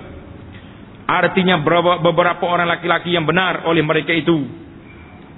artinya 1.08 1.56
beberapa 2.04 2.44
orang 2.48 2.68
laki-laki 2.68 3.12
yang 3.16 3.24
benar 3.24 3.64
oleh 3.68 3.84
mereka 3.84 4.12
itu 4.12 4.44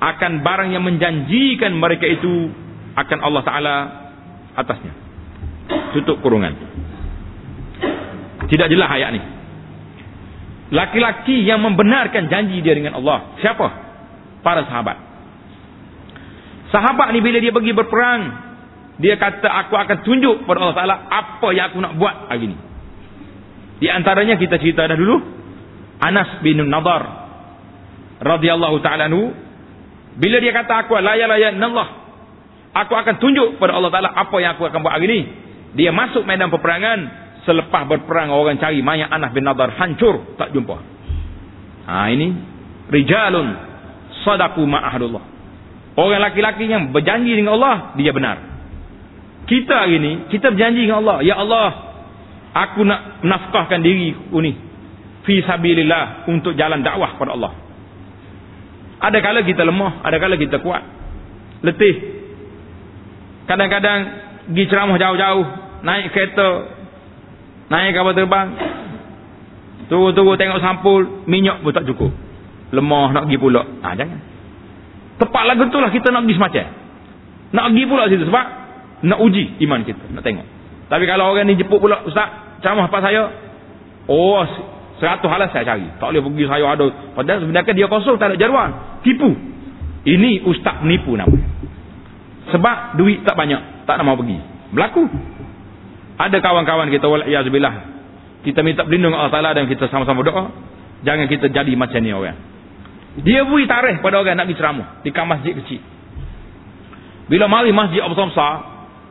akan 0.01 0.41
barang 0.41 0.73
yang 0.73 0.81
menjanjikan 0.85 1.73
mereka 1.77 2.07
itu 2.09 2.49
akan 2.97 3.19
Allah 3.21 3.43
Ta'ala 3.45 3.75
atasnya. 4.57 4.93
Tutup 5.93 6.21
kurungan. 6.21 6.53
Tidak 8.49 8.67
jelas 8.69 8.89
ayat 8.89 9.13
ni. 9.13 9.21
Laki-laki 10.69 11.41
yang 11.45 11.61
membenarkan 11.65 12.29
janji 12.29 12.61
dia 12.61 12.77
dengan 12.77 12.93
Allah. 13.01 13.33
Siapa? 13.41 13.89
para 14.43 14.65
sahabat 14.67 14.97
Sahabat 16.69 17.13
ni 17.13 17.19
bila 17.25 17.41
dia 17.41 17.49
pergi 17.49 17.73
berperang, 17.73 18.21
dia 19.01 19.17
kata 19.17 19.47
aku 19.65 19.73
akan 19.73 19.97
tunjuk 20.05 20.45
kepada 20.45 20.57
Allah 20.61 20.77
Taala 20.77 20.95
apa 21.09 21.47
yang 21.55 21.65
aku 21.73 21.77
nak 21.81 21.93
buat 21.97 22.15
hari 22.29 22.53
ni. 22.53 22.57
Di 23.79 23.87
antaranya 23.87 24.35
kita 24.35 24.59
cerita 24.59 24.83
dah 24.85 24.97
dulu 24.99 25.17
Anas 26.03 26.43
bin 26.43 26.59
Nadar 26.67 27.03
radhiyallahu 28.19 28.83
taala 28.83 29.07
anhu 29.07 29.31
bila 30.19 30.43
dia 30.43 30.51
kata 30.51 30.83
aku 30.83 30.99
la 30.99 31.15
ilaha 31.15 31.39
illallah 31.39 31.89
aku 32.75 32.91
akan 32.91 33.15
tunjuk 33.23 33.55
pada 33.55 33.79
Allah 33.79 33.87
taala 33.87 34.11
apa 34.11 34.35
yang 34.43 34.59
aku 34.59 34.67
akan 34.67 34.79
buat 34.83 34.99
hari 34.99 35.07
ini 35.07 35.21
dia 35.77 35.93
masuk 35.93 36.25
medan 36.25 36.49
peperangan. 36.49 37.29
Selepas 37.47 37.87
berperang 37.87 38.35
orang 38.35 38.59
cari 38.59 38.83
mayat 38.83 39.09
Anas 39.09 39.31
bin 39.31 39.47
Nadar 39.47 39.73
hancur 39.79 40.35
tak 40.35 40.51
jumpa. 40.51 40.75
Ha 41.87 42.11
ini 42.11 42.35
rijalun 42.91 43.47
sadaqu 44.27 44.59
ma'ahdullah 44.67 45.38
orang 45.99 46.23
laki-laki 46.31 46.69
yang 46.69 46.95
berjanji 46.95 47.35
dengan 47.35 47.59
Allah 47.59 47.97
dia 47.99 48.15
benar. 48.15 48.37
Kita 49.49 49.83
hari 49.83 49.99
ini 49.99 50.11
kita 50.31 50.53
berjanji 50.53 50.87
dengan 50.87 51.03
Allah 51.03 51.17
ya 51.25 51.35
Allah 51.35 51.69
aku 52.55 52.85
nak 52.87 53.25
nafkahkan 53.25 53.83
diri 53.83 54.15
aku 54.15 54.39
ni 54.39 54.53
fi 55.27 55.43
sabilillah 55.43 56.29
untuk 56.31 56.55
jalan 56.55 56.79
dakwah 56.85 57.17
kepada 57.17 57.35
Allah. 57.35 57.53
Ada 58.99 59.17
kala 59.19 59.39
kita 59.43 59.67
lemah 59.67 60.05
ada 60.05 60.17
kala 60.21 60.39
kita 60.39 60.63
kuat 60.63 60.83
letih. 61.65 61.95
Kadang-kadang 63.49 63.99
pergi 64.53 64.63
ceramah 64.69 64.97
jauh-jauh 65.01 65.45
naik 65.83 66.13
kereta 66.13 66.49
naik 67.69 67.97
kapal 67.97 68.13
terbang 68.13 68.49
tunggu-tunggu 69.89 70.37
tengok 70.37 70.61
sampul 70.61 71.25
minyak 71.25 71.65
pun 71.65 71.73
tak 71.73 71.89
cukup. 71.89 72.13
Lemah 72.69 73.09
nak 73.17 73.25
pergi 73.25 73.41
pula. 73.41 73.65
Ha, 73.81 73.97
jangan 73.97 74.38
tepat 75.19 75.43
lagu 75.45 75.67
tu 75.67 75.77
lah 75.77 75.91
kita 75.91 76.09
nak 76.09 76.23
pergi 76.25 76.35
semacam. 76.39 76.65
Nak 77.49 77.65
pergi 77.69 77.83
pula 77.85 78.03
situ 78.07 78.25
sebab 78.25 78.45
nak 79.05 79.19
uji 79.19 79.43
iman 79.67 79.79
kita 79.83 80.03
nak 80.15 80.23
tengok. 80.23 80.47
Tapi 80.89 81.03
kalau 81.05 81.29
orang 81.29 81.45
ni 81.45 81.59
jemput 81.59 81.77
pula 81.77 82.01
ustaz 82.07 82.59
ceramah 82.63 82.87
apa 82.87 82.97
saya. 83.03 83.23
Oh 84.09 84.41
seratus 84.97 85.29
halas 85.29 85.51
saya 85.53 85.67
cari. 85.67 85.87
Tak 86.01 86.07
boleh 86.09 86.23
pergi 86.23 86.43
saya 86.47 86.65
ada. 86.65 86.87
Padahal 87.13 87.39
sebenarnya 87.45 87.73
dia 87.75 87.87
kosong 87.91 88.15
tak 88.17 88.33
ada 88.33 88.35
jadual 88.39 88.99
tipu. 89.05 89.29
Ini 90.07 90.47
ustaz 90.47 90.79
penipu 90.81 91.13
nama 91.19 91.35
sebab 92.49 92.97
duit 92.97 93.21
tak 93.27 93.37
banyak 93.37 93.85
tak 93.85 94.01
nak 94.01 94.05
mau 94.07 94.17
pergi. 94.17 94.39
Berlaku. 94.73 95.05
Ada 96.19 96.43
kawan-kawan 96.43 96.91
kita 96.91 97.07
wala'iyazubillah 97.07 97.99
kita 98.43 98.63
minta 98.63 98.87
berlindung 98.87 99.15
Allah 99.15 99.31
Ta'ala 99.31 99.51
dan 99.51 99.67
kita 99.67 99.91
sama-sama 99.91 100.23
doa 100.23 100.51
jangan 101.03 101.27
kita 101.27 101.51
jadi 101.51 101.75
macam 101.75 101.99
ni 101.99 102.11
orang 102.15 102.39
dia 103.17 103.41
beri 103.41 103.65
tarikh 103.65 104.05
pada 104.05 104.21
orang 104.21 104.37
nak 104.37 104.45
pergi 104.45 104.59
ceramah 104.61 104.87
di 105.01 105.09
masjid 105.09 105.53
kecil. 105.57 105.81
Bila 107.25 107.49
mari 107.49 107.73
masjid 107.73 108.05
Abu 108.05 108.13
Samsa 108.13 108.49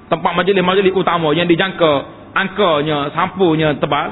tempat 0.07 0.33
majlis-majlis 0.39 0.95
utama 0.95 1.35
yang 1.35 1.51
dijangka 1.51 2.07
angkanya 2.35 3.11
sampurnya 3.11 3.75
tebal 3.83 4.09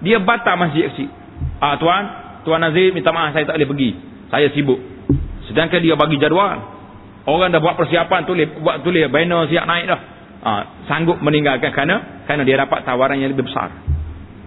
dia 0.00 0.16
batal 0.20 0.56
masjid 0.56 0.88
kecil. 0.88 1.12
Ah 1.60 1.76
tuan 1.76 2.02
tuan 2.48 2.64
Nazir 2.64 2.96
minta 2.96 3.12
maaf 3.12 3.36
saya 3.36 3.44
tak 3.44 3.60
boleh 3.60 3.68
pergi. 3.68 3.90
Saya 4.32 4.48
sibuk. 4.56 4.80
Sedangkan 5.48 5.80
dia 5.84 5.92
bagi 5.92 6.16
jadual. 6.16 6.76
Orang 7.28 7.52
dah 7.52 7.60
buat 7.60 7.76
persiapan 7.76 8.24
tulis 8.24 8.48
buat 8.64 8.80
tulis 8.80 9.04
banner 9.12 9.44
siap 9.52 9.64
naik 9.68 9.84
dah. 9.92 10.00
Ah 10.40 10.62
sanggup 10.88 11.20
meninggalkan 11.20 11.68
kerana 11.68 12.24
kerana 12.24 12.42
dia 12.48 12.56
dapat 12.56 12.80
tawaran 12.88 13.20
yang 13.20 13.28
lebih 13.28 13.44
besar. 13.44 13.68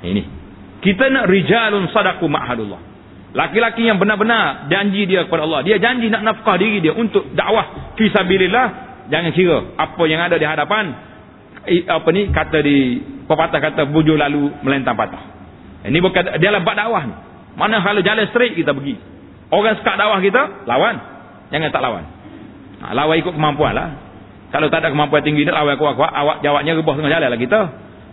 Ini. 0.01 0.41
Kita 0.82 1.13
nak 1.13 1.29
rijalun 1.29 1.93
sadaqu 1.93 2.25
ma'hadullah 2.25 2.91
laki-laki 3.32 3.88
yang 3.88 3.97
benar-benar 3.97 4.67
janji 4.67 5.07
dia 5.07 5.23
kepada 5.27 5.47
Allah. 5.47 5.63
Dia 5.63 5.79
janji 5.79 6.11
nak 6.11 6.23
nafkah 6.23 6.59
diri 6.59 6.84
dia 6.84 6.91
untuk 6.91 7.32
dakwah. 7.32 7.95
Fisabilillah 7.95 8.67
jangan 9.07 9.32
kira 9.32 9.57
apa 9.79 10.03
yang 10.07 10.21
ada 10.23 10.36
di 10.36 10.45
hadapan. 10.47 10.86
Apa 11.88 12.09
ni 12.09 12.34
kata 12.34 12.57
di 12.65 12.77
pepatah 13.29 13.59
kata 13.61 13.82
bujur 13.88 14.19
lalu 14.19 14.51
melentang 14.65 14.97
patah. 14.97 15.21
Ini 15.88 15.97
bukan 16.03 16.38
dia 16.38 16.49
lah 16.51 16.61
buat 16.61 16.75
dakwah 16.75 17.03
ni. 17.07 17.15
Mana 17.55 17.84
kalau 17.84 18.03
jalan 18.03 18.25
straight 18.32 18.55
kita 18.55 18.75
pergi. 18.75 18.95
Orang 19.51 19.79
sekat 19.79 19.95
dakwah 19.95 20.19
kita 20.19 20.67
lawan. 20.67 20.95
Jangan 21.51 21.69
tak 21.71 21.84
lawan. 21.84 22.03
Ha, 22.82 22.95
lawan 22.95 23.15
ikut 23.19 23.34
kemampuan 23.36 23.75
lah. 23.75 23.89
Kalau 24.51 24.67
tak 24.67 24.84
ada 24.84 24.91
kemampuan 24.91 25.23
tinggi 25.23 25.47
dia 25.47 25.55
lawan 25.55 25.79
kuat-kuat 25.79 26.11
awak 26.11 26.38
jawabnya 26.43 26.75
rebah 26.75 26.95
tengah 26.99 27.11
jalan 27.11 27.29
lah 27.32 27.39
kita. 27.39 27.61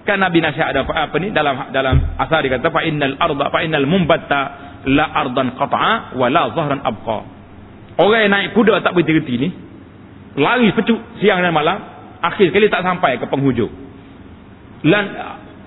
Kan 0.07 0.25
Nabi 0.25 0.41
nasihat 0.41 0.73
ada 0.73 0.87
apa 0.89 1.17
ni 1.21 1.29
dalam 1.35 1.69
dalam 1.75 2.17
asal 2.17 2.41
dia 2.41 2.57
kata 2.57 2.73
fa 2.73 2.81
innal 2.81 3.19
arda 3.21 3.53
fa 3.53 3.61
innal 3.61 3.85
mumbatta 3.85 4.68
la 4.87 5.05
ardan 5.25 5.57
qata'a 5.59 6.15
wa 6.15 6.27
la 6.31 6.43
zahran 6.55 6.81
abqa. 6.85 7.19
Orang 7.99 8.21
yang 8.23 8.31
naik 8.31 8.55
kuda 8.55 8.79
tak 8.85 8.95
berhenti 8.95 9.35
ni 9.35 9.49
lari 10.39 10.71
pecuk 10.71 11.19
siang 11.19 11.43
dan 11.43 11.51
malam 11.51 11.83
akhir 12.23 12.55
sekali 12.55 12.71
tak 12.71 12.87
sampai 12.87 13.19
ke 13.19 13.27
penghujung. 13.27 13.71
Dan 14.87 15.05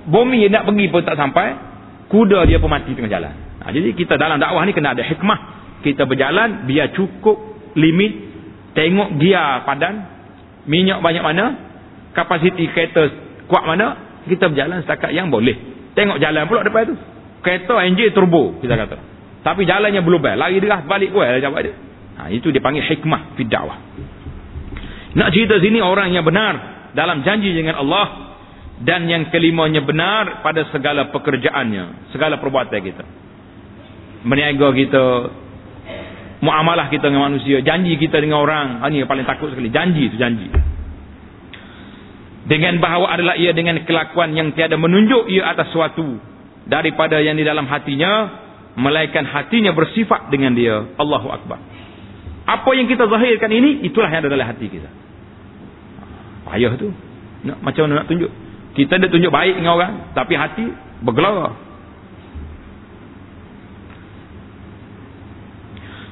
bumi 0.07 0.47
nak 0.47 0.63
pergi 0.71 0.85
pun 0.87 1.03
tak 1.03 1.19
sampai 1.19 1.47
kuda 2.07 2.47
dia 2.47 2.63
pun 2.63 2.71
mati 2.71 2.95
tengah 2.95 3.11
jalan. 3.11 3.33
Ha, 3.61 3.69
jadi 3.75 3.91
kita 3.93 4.15
dalam 4.15 4.39
dakwah 4.39 4.63
ni 4.63 4.71
kena 4.71 4.95
ada 4.95 5.03
hikmah. 5.03 5.39
Kita 5.83 6.07
berjalan 6.07 6.69
biar 6.69 6.95
cukup 6.95 7.35
limit 7.75 8.11
tengok 8.77 9.19
dia 9.19 9.65
padan 9.67 10.07
minyak 10.69 11.03
banyak 11.03 11.23
mana 11.25 11.45
kapasiti 12.15 12.69
kereta 12.71 13.11
kuat 13.51 13.67
mana 13.67 13.99
kita 14.29 14.47
berjalan 14.47 14.85
setakat 14.87 15.11
yang 15.11 15.27
boleh. 15.27 15.57
Tengok 15.91 16.23
jalan 16.23 16.47
pula 16.47 16.63
depan 16.63 16.87
tu 16.87 16.95
kereta 17.41 17.81
enjin 17.83 18.13
turbo 18.15 18.57
kita 18.61 18.73
kata. 18.77 18.97
Tapi 19.41 19.65
jalannya 19.65 20.05
belum 20.05 20.21
bel 20.21 20.37
lari 20.37 20.61
derah 20.61 20.85
balik 20.85 21.13
kuat 21.13 21.41
jawab 21.41 21.65
dia. 21.65 21.73
Ha, 22.21 22.29
itu 22.29 22.53
dipanggil 22.53 22.85
hikmah 22.85 23.33
fi 23.33 23.43
dakwah 23.49 23.77
nak 25.11 25.35
cerita 25.35 25.59
sini 25.59 25.83
orang 25.83 26.15
yang 26.15 26.23
benar 26.23 26.87
dalam 26.95 27.23
janji 27.27 27.51
dengan 27.51 27.83
Allah 27.83 28.31
dan 28.81 29.05
yang 29.11 29.27
kelimanya 29.27 29.83
benar 29.83 30.39
pada 30.39 30.65
segala 30.71 31.11
pekerjaannya, 31.11 32.11
segala 32.15 32.39
perbuatan 32.39 32.79
kita. 32.79 33.03
Meniaga 34.23 34.71
kita, 34.71 35.03
muamalah 36.39 36.87
kita 36.87 37.11
dengan 37.11 37.27
manusia, 37.27 37.59
janji 37.61 37.99
kita 37.99 38.23
dengan 38.23 38.39
orang, 38.39 38.67
ini 38.89 39.03
yang 39.03 39.09
paling 39.11 39.27
takut 39.27 39.51
sekali, 39.51 39.69
janji 39.69 40.07
itu 40.07 40.15
janji. 40.15 40.47
Dengan 42.41 42.81
bahawa 42.81 43.13
adalah 43.13 43.35
ia 43.37 43.53
dengan 43.53 43.83
kelakuan 43.85 44.33
yang 44.33 44.55
tiada 44.57 44.73
menunjuk 44.79 45.29
ia 45.29 45.45
atas 45.45 45.69
suatu 45.75 46.17
daripada 46.65 47.17
yang 47.21 47.37
di 47.37 47.45
dalam 47.45 47.65
hatinya, 47.65 48.41
melainkan 48.77 49.25
hatinya 49.27 49.73
bersifat 49.75 50.29
dengan 50.29 50.55
dia. 50.55 50.95
Allahu 50.95 51.27
Akbar. 51.31 51.59
Apa 52.47 52.69
yang 52.73 52.89
kita 52.89 53.05
zahirkan 53.07 53.51
ini, 53.53 53.85
itulah 53.85 54.09
yang 54.09 54.25
ada 54.25 54.31
dalam 54.33 54.47
hati 54.47 54.67
kita. 54.67 54.89
Payah 56.47 56.73
tu. 56.75 56.89
Nak, 57.47 57.57
macam 57.63 57.87
mana 57.87 58.03
nak 58.03 58.07
tunjuk? 58.09 58.31
Kita 58.75 58.97
dah 58.97 59.09
tunjuk 59.11 59.31
baik 59.31 59.61
dengan 59.61 59.77
orang. 59.77 59.93
Tapi 60.17 60.33
hati 60.35 60.65
bergelara. 61.05 61.53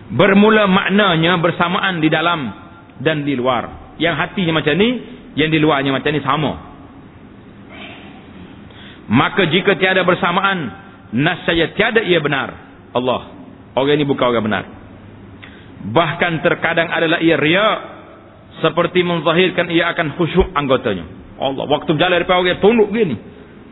Bermula 0.10 0.66
maknanya 0.66 1.38
bersamaan 1.38 2.02
di 2.02 2.10
dalam 2.10 2.50
dan 2.98 3.22
di 3.26 3.38
luar. 3.38 3.94
Yang 4.02 4.16
hatinya 4.18 4.58
macam 4.58 4.74
ni, 4.74 4.90
yang 5.38 5.54
di 5.54 5.60
luarnya 5.62 5.94
macam 5.94 6.10
ni 6.10 6.22
sama. 6.26 6.69
Maka 9.10 9.50
jika 9.50 9.74
tiada 9.82 10.06
bersamaan, 10.06 10.70
nasaya 11.18 11.74
tiada 11.74 12.06
ia 12.06 12.22
benar. 12.22 12.54
Allah. 12.94 13.22
Orang 13.74 13.98
ini 13.98 14.06
bukan 14.06 14.26
orang 14.30 14.46
benar. 14.46 14.64
Bahkan 15.90 16.46
terkadang 16.46 16.94
adalah 16.94 17.18
ia 17.18 17.34
riak 17.40 17.78
seperti 18.62 19.02
menzahirkan 19.02 19.72
ia 19.74 19.90
akan 19.90 20.14
khusyuk 20.14 20.54
anggotanya. 20.54 21.10
Allah, 21.40 21.66
waktu 21.66 21.96
berjalan 21.96 22.22
daripada 22.22 22.38
orang 22.44 22.62
tunduk 22.62 22.90
gini. 22.94 23.16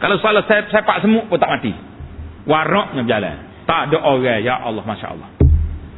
Kalau 0.02 0.18
salah 0.24 0.46
saya 0.50 0.66
sepak 0.70 1.06
semut 1.06 1.30
pun 1.30 1.38
tak 1.38 1.52
mati. 1.52 1.74
Waraknya 2.48 3.02
berjalan. 3.04 3.38
Tak 3.68 3.92
ada 3.92 3.98
orang, 4.00 4.40
ya 4.40 4.56
Allah, 4.64 4.84
Masya 4.88 5.08
Allah. 5.12 5.30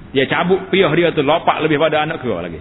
Dia 0.10 0.26
cabut 0.26 0.74
piyah 0.74 0.90
dia 0.98 1.14
tu 1.14 1.22
lopak 1.22 1.62
lebih 1.62 1.78
pada 1.78 2.02
anak 2.02 2.26
kera 2.26 2.42
lagi. 2.42 2.58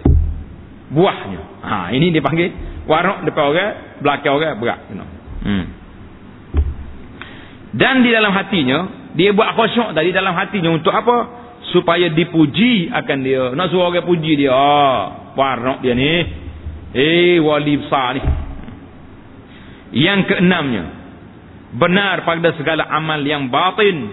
Buahnya. 0.93 1.41
Ha, 1.65 1.75
ini 1.97 2.13
dipanggil 2.13 2.53
warak 2.85 3.25
depan 3.25 3.43
orang, 3.49 3.71
belakang 4.05 4.33
orang 4.37 4.53
berat. 4.61 4.79
You 4.93 4.95
know. 5.01 5.07
hmm. 5.41 5.65
Dan 7.79 8.03
di 8.03 8.11
dalam 8.11 8.35
hatinya, 8.35 9.11
dia 9.15 9.31
buat 9.31 9.55
khusyuk 9.55 9.95
tadi 9.95 10.11
dalam 10.11 10.35
hatinya 10.35 10.75
untuk 10.75 10.91
apa? 10.91 11.39
supaya 11.69 12.09
dipuji 12.09 12.89
akan 12.89 13.17
dia. 13.21 13.43
Nak 13.53 13.67
suruh 13.69 13.89
orang 13.89 14.05
puji 14.05 14.39
dia. 14.39 14.53
Ah 14.53 15.33
warak 15.37 15.85
dia 15.85 15.93
ni. 15.93 16.13
Eh 16.93 17.37
wali 17.41 17.77
besar 17.77 18.17
ni. 18.17 18.21
Yang 19.89 20.33
keenamnya 20.33 20.85
benar 21.69 22.25
pada 22.25 22.53
segala 22.57 22.85
amal 22.89 23.21
yang 23.21 23.49
batin 23.49 24.09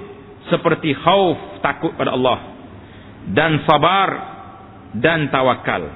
seperti 0.53 0.93
khauf 0.97 1.61
takut 1.65 1.97
pada 1.97 2.13
Allah. 2.13 2.39
Dan 3.27 3.65
sabar 3.67 4.09
dan 4.97 5.33
tawakal. 5.33 5.89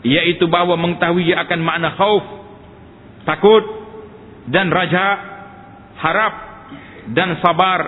Iaitu 0.00 0.48
bahawa 0.48 0.80
mengetahui 0.80 1.32
akan 1.32 1.60
makna 1.60 1.94
khauf 1.94 2.24
takut 3.28 3.64
dan 4.48 4.72
raja 4.72 5.06
harap 6.00 6.49
dan 7.12 7.40
sabar 7.40 7.80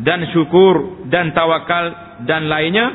dan 0.00 0.26
syukur 0.34 1.06
dan 1.08 1.32
tawakal 1.32 2.18
dan 2.26 2.50
lainnya 2.50 2.86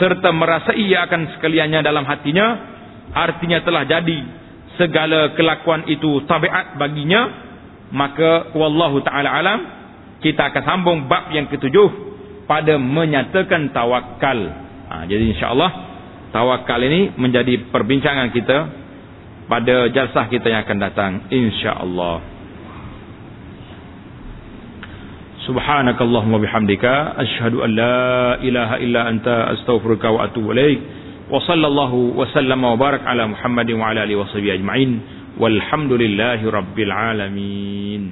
serta 0.00 0.32
merasa 0.32 0.72
ia 0.72 1.04
akan 1.04 1.36
sekaliannya 1.36 1.80
dalam 1.84 2.02
hatinya 2.08 2.46
artinya 3.12 3.60
telah 3.60 3.84
jadi 3.84 4.18
segala 4.80 5.36
kelakuan 5.36 5.84
itu 5.86 6.24
tabiat 6.24 6.80
baginya 6.80 7.28
maka 7.92 8.56
wallahu 8.56 9.04
taala 9.04 9.28
alam 9.28 9.60
kita 10.24 10.48
akan 10.48 10.62
sambung 10.64 10.98
bab 11.10 11.28
yang 11.34 11.50
ketujuh 11.50 12.12
pada 12.46 12.78
menyatakan 12.78 13.74
tawakal. 13.74 14.38
Ha, 14.88 15.04
jadi 15.10 15.34
insya-Allah 15.34 15.70
tawakal 16.30 16.78
ini 16.80 17.12
menjadi 17.18 17.68
perbincangan 17.74 18.30
kita 18.30 18.58
pada 19.50 19.90
jalsah 19.90 20.30
kita 20.30 20.46
yang 20.48 20.62
akan 20.64 20.78
datang 20.78 21.12
insya-Allah. 21.28 22.31
Subhanakallahumma 25.46 26.38
bihamdika 26.38 27.18
asyhadu 27.18 27.66
an 27.66 27.70
la 27.74 28.38
ilaha 28.38 28.78
illa 28.78 29.10
anta 29.10 29.50
astaghfiruka 29.58 30.06
wa 30.14 30.30
atubu 30.30 30.54
ilaik. 30.54 30.80
Wa 31.30 31.42
sallallahu 31.42 32.14
wa 32.14 32.26
sallama 32.30 32.70
wa 32.74 32.76
barak 32.78 33.02
ala 33.02 33.26
Muhammadin 33.26 33.74
wa 33.80 33.90
ala 33.90 34.06
alihi 34.06 34.18
wa 34.22 34.30
sahbihi 34.30 34.54
ajma'in. 34.62 34.90
Walhamdulillahi 35.42 36.46
rabbil 36.46 36.92
alamin. 36.94 38.02